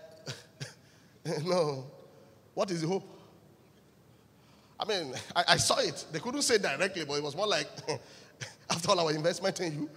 no, 1.44 1.86
what 2.54 2.70
is 2.72 2.80
the 2.82 2.88
hope? 2.88 3.04
I 4.78 4.84
mean, 4.84 5.14
I, 5.34 5.44
I 5.50 5.56
saw 5.56 5.78
it. 5.78 6.06
They 6.12 6.18
couldn't 6.18 6.42
say 6.42 6.58
directly, 6.58 7.04
but 7.04 7.14
it 7.14 7.22
was 7.22 7.36
more 7.36 7.46
like, 7.46 7.68
after 8.70 8.90
all 8.90 9.00
our 9.00 9.12
investment 9.12 9.60
in 9.60 9.72
you, 9.72 9.90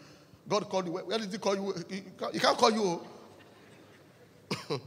God 0.47 0.69
called 0.69 0.85
you. 0.85 0.93
Where 0.93 1.17
did 1.17 1.31
He 1.31 1.37
call 1.39 1.55
you? 1.55 1.73
He 1.89 2.39
can't, 2.39 2.57
call 2.57 2.71
you. 2.71 3.01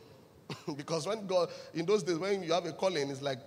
because 0.77 1.07
when 1.07 1.27
God, 1.27 1.51
in 1.75 1.85
those 1.85 2.05
days, 2.05 2.17
when 2.17 2.45
you 2.45 2.53
have 2.53 2.65
a 2.65 2.73
calling, 2.73 3.11
it's 3.11 3.23
like, 3.23 3.39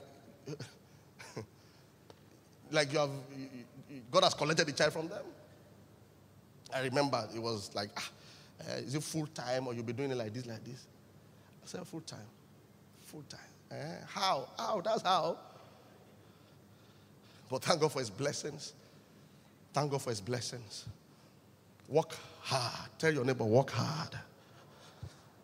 like 2.69 2.91
you 2.91 2.99
have, 2.99 3.09
God 4.11 4.25
has 4.25 4.33
collected 4.33 4.67
the 4.67 4.73
child 4.73 4.91
from 4.91 5.07
them. 5.07 5.23
I 6.73 6.81
remember 6.81 7.27
it 7.33 7.41
was 7.41 7.73
like, 7.73 7.89
ah, 7.97 8.09
uh, 8.61 8.75
is 8.77 8.95
it 8.95 9.03
full 9.03 9.27
time 9.27 9.67
or 9.67 9.73
you'll 9.73 9.83
be 9.83 9.93
doing 9.93 10.11
it 10.11 10.17
like 10.17 10.33
this, 10.33 10.45
like 10.45 10.63
this? 10.63 10.87
I 11.63 11.67
said, 11.67 11.87
full 11.87 12.01
time. 12.01 12.19
Full 13.01 13.23
time. 13.23 13.39
Uh, 13.71 14.05
how? 14.07 14.47
How? 14.57 14.81
That's 14.81 15.01
how. 15.01 15.37
But 17.49 17.63
thank 17.63 17.81
God 17.81 17.91
for 17.91 17.99
his 17.99 18.09
blessings. 18.09 18.73
Thank 19.73 19.91
God 19.91 20.01
for 20.01 20.09
his 20.09 20.21
blessings. 20.21 20.85
Work 21.87 22.15
hard. 22.41 22.89
Tell 22.97 23.13
your 23.13 23.25
neighbor, 23.25 23.43
work 23.43 23.71
hard. 23.71 24.17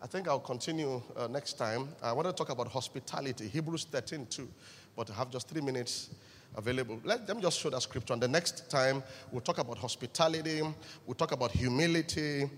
I 0.01 0.07
think 0.07 0.27
I'll 0.27 0.39
continue 0.39 1.01
uh, 1.15 1.27
next 1.27 1.53
time. 1.53 1.89
I 2.01 2.11
want 2.13 2.27
to 2.27 2.33
talk 2.33 2.49
about 2.49 2.67
hospitality, 2.67 3.47
Hebrews 3.47 3.85
13 3.91 4.25
too, 4.27 4.47
but 4.95 5.11
I 5.11 5.13
have 5.13 5.29
just 5.29 5.47
three 5.47 5.61
minutes 5.61 6.09
available. 6.55 6.99
Let 7.03 7.27
them 7.27 7.39
just 7.39 7.59
show 7.59 7.69
that 7.69 7.81
scripture. 7.83 8.13
And 8.13 8.21
the 8.21 8.27
next 8.27 8.69
time 8.69 9.03
we'll 9.31 9.41
talk 9.41 9.59
about 9.59 9.77
hospitality, 9.77 10.61
we'll 11.05 11.15
talk 11.15 11.33
about 11.33 11.51
humility, 11.51 12.49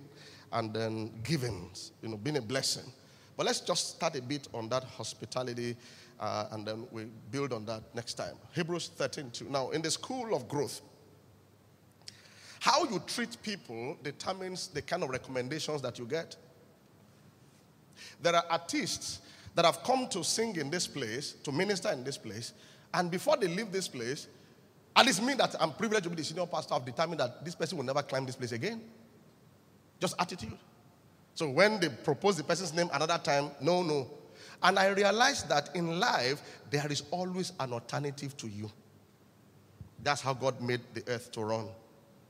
and 0.54 0.74
then 0.74 1.12
giving, 1.24 1.70
you 2.02 2.10
know, 2.10 2.18
being 2.18 2.38
a 2.38 2.42
blessing. 2.42 2.86
But 3.36 3.48
let's 3.48 3.60
just 3.60 3.96
start 3.96 4.16
a 4.16 4.22
bit 4.22 4.48
on 4.54 4.70
that 4.70 4.84
hospitality, 4.84 5.76
uh, 6.20 6.48
and 6.52 6.66
then 6.66 6.88
we 6.92 7.06
build 7.32 7.52
on 7.52 7.66
that 7.66 7.84
next 7.96 8.14
time. 8.14 8.36
Hebrews 8.54 8.92
13 8.96 9.32
2. 9.32 9.46
Now, 9.50 9.72
in 9.72 9.82
the 9.82 9.92
school 9.92 10.36
of 10.36 10.48
growth, 10.48 10.82
how 12.60 12.86
you 12.86 13.02
treat 13.06 13.42
people 13.42 13.98
determines 14.04 14.68
the 14.68 14.82
kind 14.82 15.04
of 15.04 15.10
recommendations 15.10 15.82
that 15.82 16.00
you 16.00 16.06
get. 16.06 16.38
There 18.22 18.36
are 18.36 18.46
artists 18.50 19.20
that 19.56 19.66
have 19.66 19.84
come 19.84 20.08
to 20.10 20.24
sing 20.24 20.56
in 20.56 20.70
this 20.70 20.88
place, 20.88 21.34
to 21.44 21.52
minister 21.52 21.92
in 21.92 22.04
this 22.04 22.18
place, 22.18 22.54
and 22.94 23.10
before 23.10 23.38
they 23.38 23.48
leave 23.48 23.72
this 23.72 23.88
place, 23.88 24.28
at 24.96 25.06
least 25.06 25.24
me 25.24 25.34
that 25.34 25.56
I'm 25.60 25.74
privileged 25.74 26.04
to 26.04 26.10
be 26.10 26.16
the 26.18 26.24
senior 26.24 26.46
pastor, 26.46 26.76
I've 26.76 26.86
determined 26.86 27.20
that 27.20 27.44
this 27.44 27.56
person 27.56 27.78
will 27.78 27.86
never 27.86 28.04
climb 28.04 28.26
this 28.26 28.36
place 28.36 28.52
again. 28.52 28.82
Just 30.04 30.20
attitude. 30.20 30.58
So 31.34 31.50
when 31.50 31.80
they 31.80 31.88
propose 31.88 32.36
the 32.36 32.44
person's 32.44 32.74
name 32.74 32.90
another 32.92 33.18
time, 33.24 33.52
no, 33.62 33.82
no. 33.82 34.12
And 34.62 34.78
I 34.78 34.88
realized 34.88 35.48
that 35.48 35.74
in 35.78 35.98
life, 35.98 36.42
there 36.70 36.92
is 36.92 37.04
always 37.10 37.54
an 37.62 37.72
alternative 37.72 38.36
to 38.36 38.50
you. 38.50 38.70
That's 40.04 40.20
how 40.20 40.34
God 40.34 40.60
made 40.60 40.82
the 40.94 41.06
earth 41.08 41.32
to 41.32 41.46
run. 41.46 41.68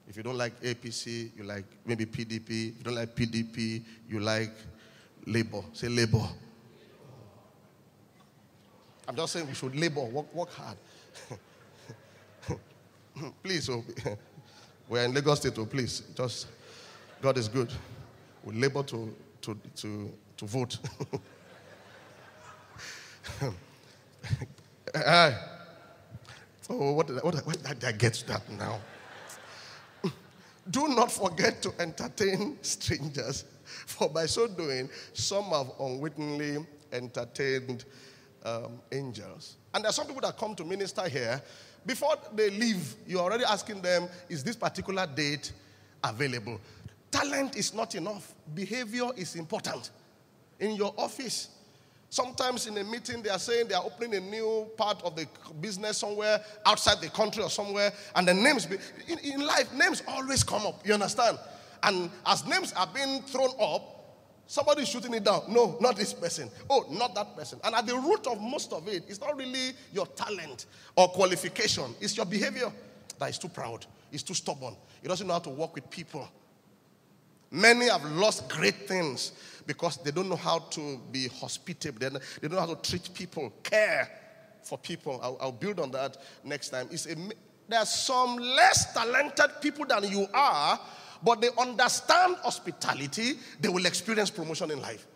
If 0.07 0.15
you 0.15 0.21
don't 0.21 0.37
like 0.37 0.61
APC, 0.61 1.35
you 1.35 1.45
like 1.45 1.65
maybe 1.83 2.05
PDP. 2.05 2.73
If 2.73 2.77
you 2.77 2.83
don't 2.83 2.93
like 2.93 3.15
PDP, 3.15 3.81
you 4.07 4.19
like 4.19 4.53
labor. 5.25 5.63
Say 5.73 5.87
labor. 5.87 6.29
I'm 9.07 9.15
just 9.15 9.33
saying 9.33 9.47
we 9.47 9.55
should 9.55 9.75
labor, 9.75 10.03
work, 10.03 10.31
work 10.35 10.51
hard. 10.51 10.77
please, 13.43 13.67
oh, 13.67 13.83
we're 14.87 15.05
in 15.05 15.11
Lagos 15.11 15.39
State, 15.39 15.57
oh, 15.57 15.65
please, 15.65 16.03
just, 16.15 16.45
God 17.23 17.37
is 17.37 17.47
good. 17.47 17.71
We 18.43 18.53
labor 18.55 18.83
to, 18.83 19.15
to, 19.43 19.57
to, 19.77 20.11
to 20.35 20.45
vote. 20.45 20.77
uh, 24.93 25.31
oh, 26.69 26.91
what 26.91 27.07
did, 27.07 27.19
I, 27.19 27.21
what, 27.21 27.35
what 27.45 27.63
did 27.63 27.85
I 27.85 27.93
get 27.93 28.21
that 28.27 28.41
now? 28.51 28.81
Do 30.69 30.89
not 30.89 31.13
forget 31.13 31.61
to 31.61 31.73
entertain 31.79 32.57
strangers, 32.61 33.45
for 33.63 34.09
by 34.09 34.25
so 34.25 34.45
doing, 34.45 34.89
some 35.13 35.45
have 35.45 35.71
unwittingly 35.79 36.57
entertained 36.91 37.85
um, 38.43 38.81
angels. 38.91 39.55
And 39.73 39.85
there 39.85 39.91
are 39.91 39.93
some 39.93 40.07
people 40.07 40.23
that 40.23 40.37
come 40.37 40.55
to 40.55 40.65
minister 40.65 41.07
here. 41.07 41.41
Before 41.85 42.17
they 42.33 42.49
leave, 42.49 42.95
you're 43.07 43.21
already 43.21 43.45
asking 43.45 43.81
them, 43.81 44.09
is 44.27 44.43
this 44.43 44.57
particular 44.57 45.07
date 45.07 45.53
available? 46.03 46.59
Talent 47.13 47.55
is 47.55 47.73
not 47.73 47.93
enough, 47.93 48.33
behavior 48.55 49.09
is 49.15 49.35
important. 49.35 49.91
In 50.59 50.75
your 50.75 50.93
office, 50.97 51.49
Sometimes 52.09 52.67
in 52.67 52.77
a 52.77 52.83
meeting, 52.83 53.23
they 53.23 53.31
are 53.31 53.39
saying 53.39 53.69
they 53.69 53.73
are 53.73 53.83
opening 53.83 54.13
a 54.13 54.19
new 54.19 54.69
part 54.77 55.01
of 55.01 55.15
the 55.15 55.25
business 55.61 55.97
somewhere 55.97 56.45
outside 56.63 57.01
the 57.01 57.09
country 57.09 57.41
or 57.41 57.49
somewhere, 57.49 57.91
and 58.15 58.27
the 58.27 58.33
names, 58.35 58.67
be, 58.67 58.77
in, 59.07 59.17
in, 59.17 59.43
life, 59.43 59.73
names 59.73 60.03
always 60.07 60.43
come 60.43 60.67
up. 60.67 60.85
You 60.85 60.93
understand? 60.93 61.39
And 61.81 62.11
as 62.27 62.45
names 62.45 62.71
are 62.73 62.87
being 62.93 63.23
thrown 63.23 63.49
up, 63.59 63.93
Somebody 64.45 64.81
is 64.81 64.89
shooting 64.89 65.13
it 65.13 65.23
down. 65.23 65.43
No, 65.47 65.77
not 65.79 65.95
this 65.95 66.13
person. 66.13 66.51
Oh, 66.69 66.85
not 66.91 67.15
that 67.15 67.35
person. 67.35 67.59
And 67.63 67.73
at 67.73 67.87
the 67.87 67.95
root 67.95 68.27
of 68.27 68.41
most 68.41 68.73
of 68.73 68.87
it, 68.87 69.05
it's 69.07 69.21
not 69.21 69.35
really 69.37 69.71
your 69.93 70.05
talent 70.05 70.65
or 70.95 71.07
qualification, 71.07 71.95
it's 72.01 72.15
your 72.15 72.25
behavior 72.25 72.71
that 73.19 73.29
is 73.29 73.39
too 73.39 73.47
proud, 73.47 73.85
it's 74.11 74.21
too 74.21 74.33
stubborn. 74.33 74.75
it 75.01 75.07
doesn't 75.07 75.25
know 75.25 75.33
how 75.33 75.39
to 75.39 75.49
work 75.49 75.73
with 75.73 75.89
people. 75.89 76.27
Many 77.53 77.87
have 77.87 78.03
lost 78.03 78.49
great 78.49 78.87
things 78.87 79.31
because 79.65 79.97
they 79.97 80.11
don't 80.11 80.27
know 80.27 80.35
how 80.35 80.59
to 80.59 80.99
be 81.11 81.29
hospitable, 81.29 81.99
they 81.99 82.47
don't 82.47 82.51
know 82.51 82.59
how 82.59 82.73
to 82.73 82.89
treat 82.89 83.13
people, 83.13 83.53
care 83.63 84.09
for 84.63 84.77
people. 84.77 85.19
I'll, 85.23 85.37
I'll 85.39 85.51
build 85.51 85.79
on 85.79 85.91
that 85.91 86.17
next 86.43 86.69
time. 86.69 86.87
It's 86.91 87.05
a, 87.05 87.15
there 87.69 87.79
are 87.79 87.85
some 87.85 88.37
less 88.37 88.93
talented 88.93 89.61
people 89.61 89.85
than 89.85 90.03
you 90.11 90.27
are 90.33 90.79
but 91.23 91.39
they 91.39 91.49
understand 91.57 92.35
hospitality, 92.43 93.33
they 93.59 93.69
will 93.69 93.85
experience 93.85 94.29
promotion 94.29 94.71
in 94.71 94.81
life. 94.81 95.07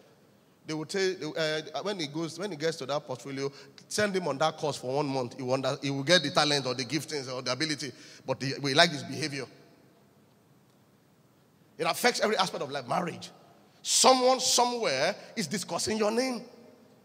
They 0.65 0.73
will 0.73 0.86
tell 0.86 1.34
uh, 1.38 1.62
when 1.82 2.00
he 2.00 2.08
goes, 2.08 2.39
when 2.39 2.52
he 2.52 2.58
gets 2.58 2.78
to 2.78 2.86
that 2.88 3.06
portfolio, 3.06 3.52
send 3.88 4.15
him 4.15 4.28
on 4.28 4.38
that 4.38 4.58
course 4.58 4.78
for 4.78 4.95
one 4.95 5.08
month. 5.08 5.36
He 5.38 5.43
will, 5.43 5.62
he 5.82 5.89
will 5.89 6.04
get 6.04 6.23
the 6.23 6.32
talent 6.32 6.65
or 6.65 6.73
the 6.73 6.86
giftings 6.86 7.32
or 7.32 7.41
the 7.41 7.52
ability, 7.52 7.91
but 8.26 8.41
we 8.62 8.73
like 8.73 8.91
his 8.91 9.04
behavior. 9.04 9.45
It 11.78 11.84
affects 11.84 12.20
every 12.22 12.38
aspect 12.38 12.63
of 12.63 12.72
life. 12.72 12.88
Marriage. 12.88 13.30
Someone 13.82 14.40
somewhere 14.40 15.16
is 15.36 15.48
discussing 15.48 15.98
your 15.98 16.12
name, 16.12 16.42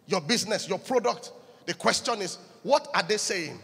your 0.07 0.21
business, 0.21 0.69
your 0.69 0.79
product. 0.79 1.33
The 1.67 1.75
question 1.75 2.21
is, 2.23 2.39
what 2.63 2.89
are 2.95 3.03
they 3.03 3.19
saying? 3.19 3.61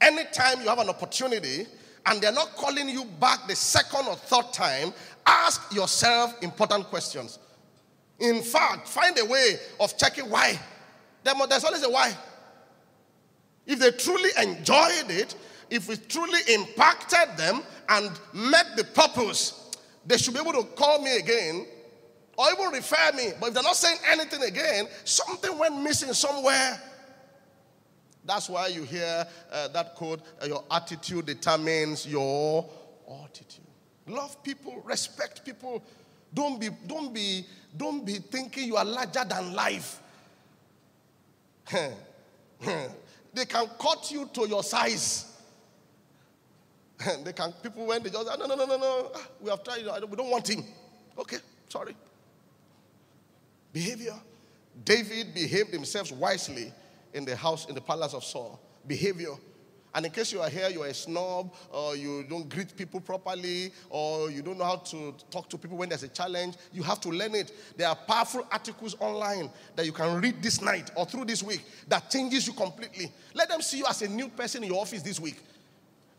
Anytime 0.00 0.60
you 0.60 0.68
have 0.68 0.78
an 0.78 0.90
opportunity 0.90 1.66
and 2.04 2.20
they're 2.20 2.32
not 2.32 2.54
calling 2.56 2.88
you 2.88 3.04
back 3.18 3.48
the 3.48 3.56
second 3.56 4.06
or 4.08 4.16
third 4.16 4.52
time, 4.52 4.92
ask 5.24 5.74
yourself 5.74 6.34
important 6.42 6.84
questions. 6.86 7.38
In 8.18 8.42
fact, 8.42 8.88
find 8.88 9.18
a 9.18 9.24
way 9.24 9.56
of 9.80 9.96
checking 9.96 10.28
why. 10.28 10.58
There's 11.24 11.64
always 11.64 11.82
a 11.82 11.90
why. 11.90 12.14
If 13.66 13.78
they 13.78 13.90
truly 13.90 14.30
enjoyed 14.40 15.10
it, 15.10 15.34
if 15.70 15.90
it 15.90 16.08
truly 16.08 16.40
impacted 16.54 17.36
them 17.36 17.62
and 17.88 18.10
met 18.32 18.76
the 18.76 18.84
purpose, 18.84 19.74
they 20.04 20.18
should 20.18 20.34
be 20.34 20.40
able 20.40 20.52
to 20.52 20.64
call 20.74 21.02
me 21.02 21.16
again 21.16 21.66
or 22.36 22.46
even 22.52 22.72
refer 22.72 23.12
me. 23.14 23.30
But 23.40 23.48
if 23.48 23.54
they're 23.54 23.62
not 23.62 23.76
saying 23.76 23.98
anything 24.08 24.42
again, 24.42 24.86
something 25.04 25.56
went 25.58 25.82
missing 25.82 26.12
somewhere. 26.12 26.80
That's 28.24 28.48
why 28.48 28.68
you 28.68 28.82
hear 28.82 29.26
uh, 29.52 29.68
that 29.68 29.94
quote 29.94 30.20
uh, 30.42 30.46
your 30.46 30.64
attitude 30.70 31.26
determines 31.26 32.06
your 32.06 32.68
attitude. 33.24 33.64
Love 34.08 34.42
people, 34.42 34.82
respect 34.84 35.44
people. 35.44 35.82
Don't 36.34 36.60
be, 36.60 36.68
don't 36.86 37.14
be, 37.14 37.46
don't 37.76 38.04
be 38.04 38.14
thinking 38.14 38.64
you 38.64 38.76
are 38.76 38.84
larger 38.84 39.24
than 39.24 39.54
life. 39.54 40.00
they 41.72 43.44
can 43.46 43.68
cut 43.80 44.10
you 44.10 44.28
to 44.32 44.48
your 44.48 44.62
size. 44.62 45.35
they 47.24 47.32
can 47.32 47.52
people 47.62 47.86
when 47.86 48.02
they 48.02 48.10
just 48.10 48.26
no 48.38 48.46
no 48.46 48.54
no 48.54 48.64
no 48.64 48.76
no 48.76 49.10
ah, 49.14 49.28
we 49.40 49.50
have 49.50 49.62
tried 49.62 49.84
we 50.08 50.16
don't 50.16 50.30
want 50.30 50.48
him. 50.48 50.64
Okay, 51.18 51.38
sorry. 51.68 51.94
Behavior. 53.72 54.14
David 54.84 55.34
behaved 55.34 55.72
himself 55.72 56.12
wisely 56.12 56.72
in 57.14 57.24
the 57.24 57.34
house, 57.34 57.66
in 57.66 57.74
the 57.74 57.80
palace 57.80 58.14
of 58.14 58.24
Saul. 58.24 58.60
Behavior. 58.86 59.32
And 59.94 60.04
in 60.04 60.12
case 60.12 60.30
you 60.30 60.42
are 60.42 60.50
here, 60.50 60.68
you 60.68 60.82
are 60.82 60.88
a 60.88 60.94
snob, 60.94 61.54
or 61.70 61.96
you 61.96 62.22
don't 62.28 62.46
greet 62.50 62.76
people 62.76 63.00
properly, 63.00 63.72
or 63.88 64.30
you 64.30 64.42
don't 64.42 64.58
know 64.58 64.64
how 64.64 64.76
to 64.76 65.14
talk 65.30 65.48
to 65.48 65.56
people 65.56 65.78
when 65.78 65.88
there's 65.88 66.02
a 66.02 66.08
challenge, 66.08 66.56
you 66.70 66.82
have 66.82 67.00
to 67.00 67.08
learn 67.08 67.34
it. 67.34 67.50
There 67.78 67.88
are 67.88 67.96
powerful 67.96 68.46
articles 68.52 68.94
online 69.00 69.50
that 69.74 69.86
you 69.86 69.92
can 69.92 70.20
read 70.20 70.42
this 70.42 70.60
night 70.60 70.90
or 70.96 71.06
through 71.06 71.24
this 71.24 71.42
week 71.42 71.64
that 71.88 72.10
changes 72.10 72.46
you 72.46 72.52
completely. 72.52 73.10
Let 73.32 73.48
them 73.48 73.62
see 73.62 73.78
you 73.78 73.86
as 73.88 74.02
a 74.02 74.08
new 74.08 74.28
person 74.28 74.64
in 74.64 74.70
your 74.70 74.82
office 74.82 75.00
this 75.00 75.18
week. 75.18 75.42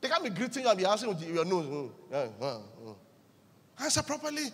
They 0.01 0.09
can't 0.09 0.23
be 0.23 0.29
greeting 0.29 0.63
you 0.63 0.69
and 0.69 0.77
be 0.77 0.85
asking 0.85 1.09
with 1.09 1.23
your 1.23 1.45
nose. 1.45 1.91
Oh, 2.11 2.95
answer 3.79 4.03
properly. 4.03 4.51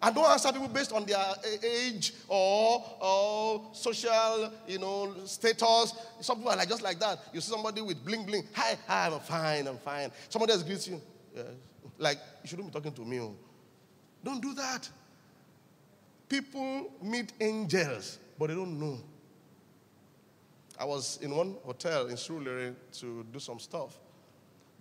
I 0.00 0.10
don't 0.10 0.30
answer 0.30 0.52
people 0.52 0.68
based 0.68 0.92
on 0.92 1.06
their 1.06 1.16
eh, 1.44 1.66
age 1.66 2.12
or, 2.28 2.84
or 3.00 3.70
social, 3.72 4.52
you 4.68 4.78
know, 4.78 5.14
status. 5.24 5.94
Some 6.20 6.38
people 6.38 6.50
are 6.50 6.56
like 6.56 6.68
just 6.68 6.82
like 6.82 6.98
that. 7.00 7.20
You 7.32 7.40
see 7.40 7.50
somebody 7.50 7.80
with 7.80 8.04
bling 8.04 8.26
bling. 8.26 8.46
Hi, 8.52 8.76
hi, 8.86 9.06
I'm 9.06 9.20
fine, 9.20 9.66
I'm 9.66 9.78
fine. 9.78 10.10
Somebody 10.28 10.52
else 10.52 10.62
greets 10.62 10.88
you. 10.88 11.00
Yeah. 11.34 11.42
Like, 11.96 12.18
you 12.42 12.48
shouldn't 12.48 12.68
be 12.68 12.72
talking 12.72 12.92
to 12.92 13.02
me. 13.02 13.20
Oh. 13.20 13.34
Don't 14.22 14.42
do 14.42 14.52
that. 14.54 14.88
People 16.28 16.92
meet 17.02 17.32
angels, 17.40 18.18
but 18.38 18.48
they 18.48 18.54
don't 18.54 18.78
know. 18.78 18.98
I 20.78 20.84
was 20.84 21.18
in 21.22 21.34
one 21.34 21.56
hotel 21.64 22.08
in 22.08 22.16
Surulere 22.16 22.74
to 23.00 23.24
do 23.32 23.38
some 23.38 23.58
stuff. 23.58 23.98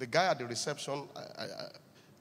The 0.03 0.07
guy 0.07 0.25
at 0.25 0.37
the 0.37 0.45
reception, 0.45 1.07
I, 1.15 1.19
I, 1.19 1.45
I, 1.45 1.47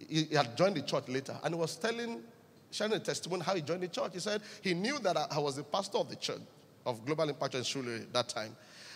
he 0.08 0.26
had 0.36 0.56
joined 0.56 0.76
the 0.76 0.82
church 0.82 1.08
later, 1.08 1.36
and 1.42 1.52
he 1.52 1.60
was 1.60 1.74
telling, 1.74 2.22
sharing 2.70 2.92
a 2.92 3.00
testimony 3.00 3.42
how 3.42 3.56
he 3.56 3.60
joined 3.60 3.82
the 3.82 3.88
church. 3.88 4.12
He 4.14 4.20
said 4.20 4.40
he 4.60 4.72
knew 4.72 5.00
that 5.00 5.16
I, 5.16 5.36
was 5.40 5.56
the 5.56 5.64
pastor 5.64 5.98
of 5.98 6.08
the 6.08 6.14
church 6.14 6.42
of 6.86 7.04
Global 7.04 7.28
Impact 7.28 7.56
in 7.56 7.62
Surulere 7.62 8.04
that 8.12 8.28
time, 8.28 8.54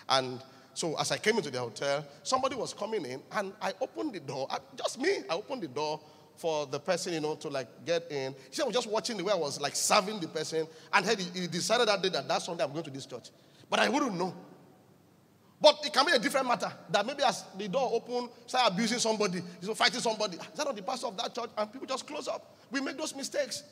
and 0.09 0.41
so 0.73 0.97
as 1.01 1.11
I 1.11 1.19
came 1.19 1.37
into 1.37 1.51
the 1.51 1.59
hotel, 1.59 2.07
somebody 2.23 2.55
was 2.55 2.73
coming 2.73 3.05
in, 3.05 3.21
and 3.33 3.53
I 3.61 3.73
opened 3.81 4.13
the 4.13 4.21
door. 4.21 4.47
just 4.77 5.01
me, 5.01 5.17
I 5.29 5.35
opened 5.35 5.63
the 5.63 5.69
door 5.69 5.99
for 6.37 6.67
the 6.67 6.79
person, 6.79 7.15
you 7.15 7.21
know, 7.21 7.35
to 7.35 7.49
like 7.49 7.85
get 7.85 8.07
in. 8.13 8.35
He 8.35 8.55
said, 8.55 8.63
I 8.63 8.67
was 8.67 8.77
just 8.77 8.89
watching 8.89 9.17
the 9.17 9.25
way 9.25 9.33
I 9.33 9.37
was 9.37 9.61
like 9.61 9.75
serving 9.75 10.21
the 10.21 10.29
person, 10.29 10.69
and 10.93 11.05
he, 11.05 11.41
he 11.41 11.47
decided 11.49 11.89
that 11.89 12.01
day 12.05 12.11
that 12.11 12.29
that 12.29 12.41
Sunday 12.41 12.63
I'm 12.63 12.71
going 12.71 12.85
to 12.85 12.91
this 12.93 13.07
church. 13.07 13.31
But 13.69 13.81
I 13.81 13.89
wouldn't 13.89 14.17
know. 14.17 14.33
But 15.61 15.79
it 15.85 15.93
can 15.93 16.05
be 16.05 16.13
a 16.13 16.19
different 16.19 16.47
matter. 16.47 16.71
That 16.91 17.07
maybe 17.07 17.23
as 17.23 17.45
the 17.57 17.69
door 17.69 17.91
open, 17.93 18.29
start 18.47 18.73
abusing 18.73 18.99
somebody, 18.99 19.39
you 19.39 19.69
know, 19.69 19.75
fighting 19.75 20.01
somebody. 20.01 20.37
Is 20.37 20.57
that 20.57 20.67
not 20.67 20.77
the 20.77 20.83
pastor 20.83 21.07
of 21.07 21.17
that 21.17 21.35
church? 21.35 21.51
And 21.57 21.73
people 21.73 21.87
just 21.87 22.07
close 22.07 22.29
up. 22.29 22.57
We 22.71 22.81
make 22.81 22.99
those 22.99 23.15
mistakes. 23.17 23.63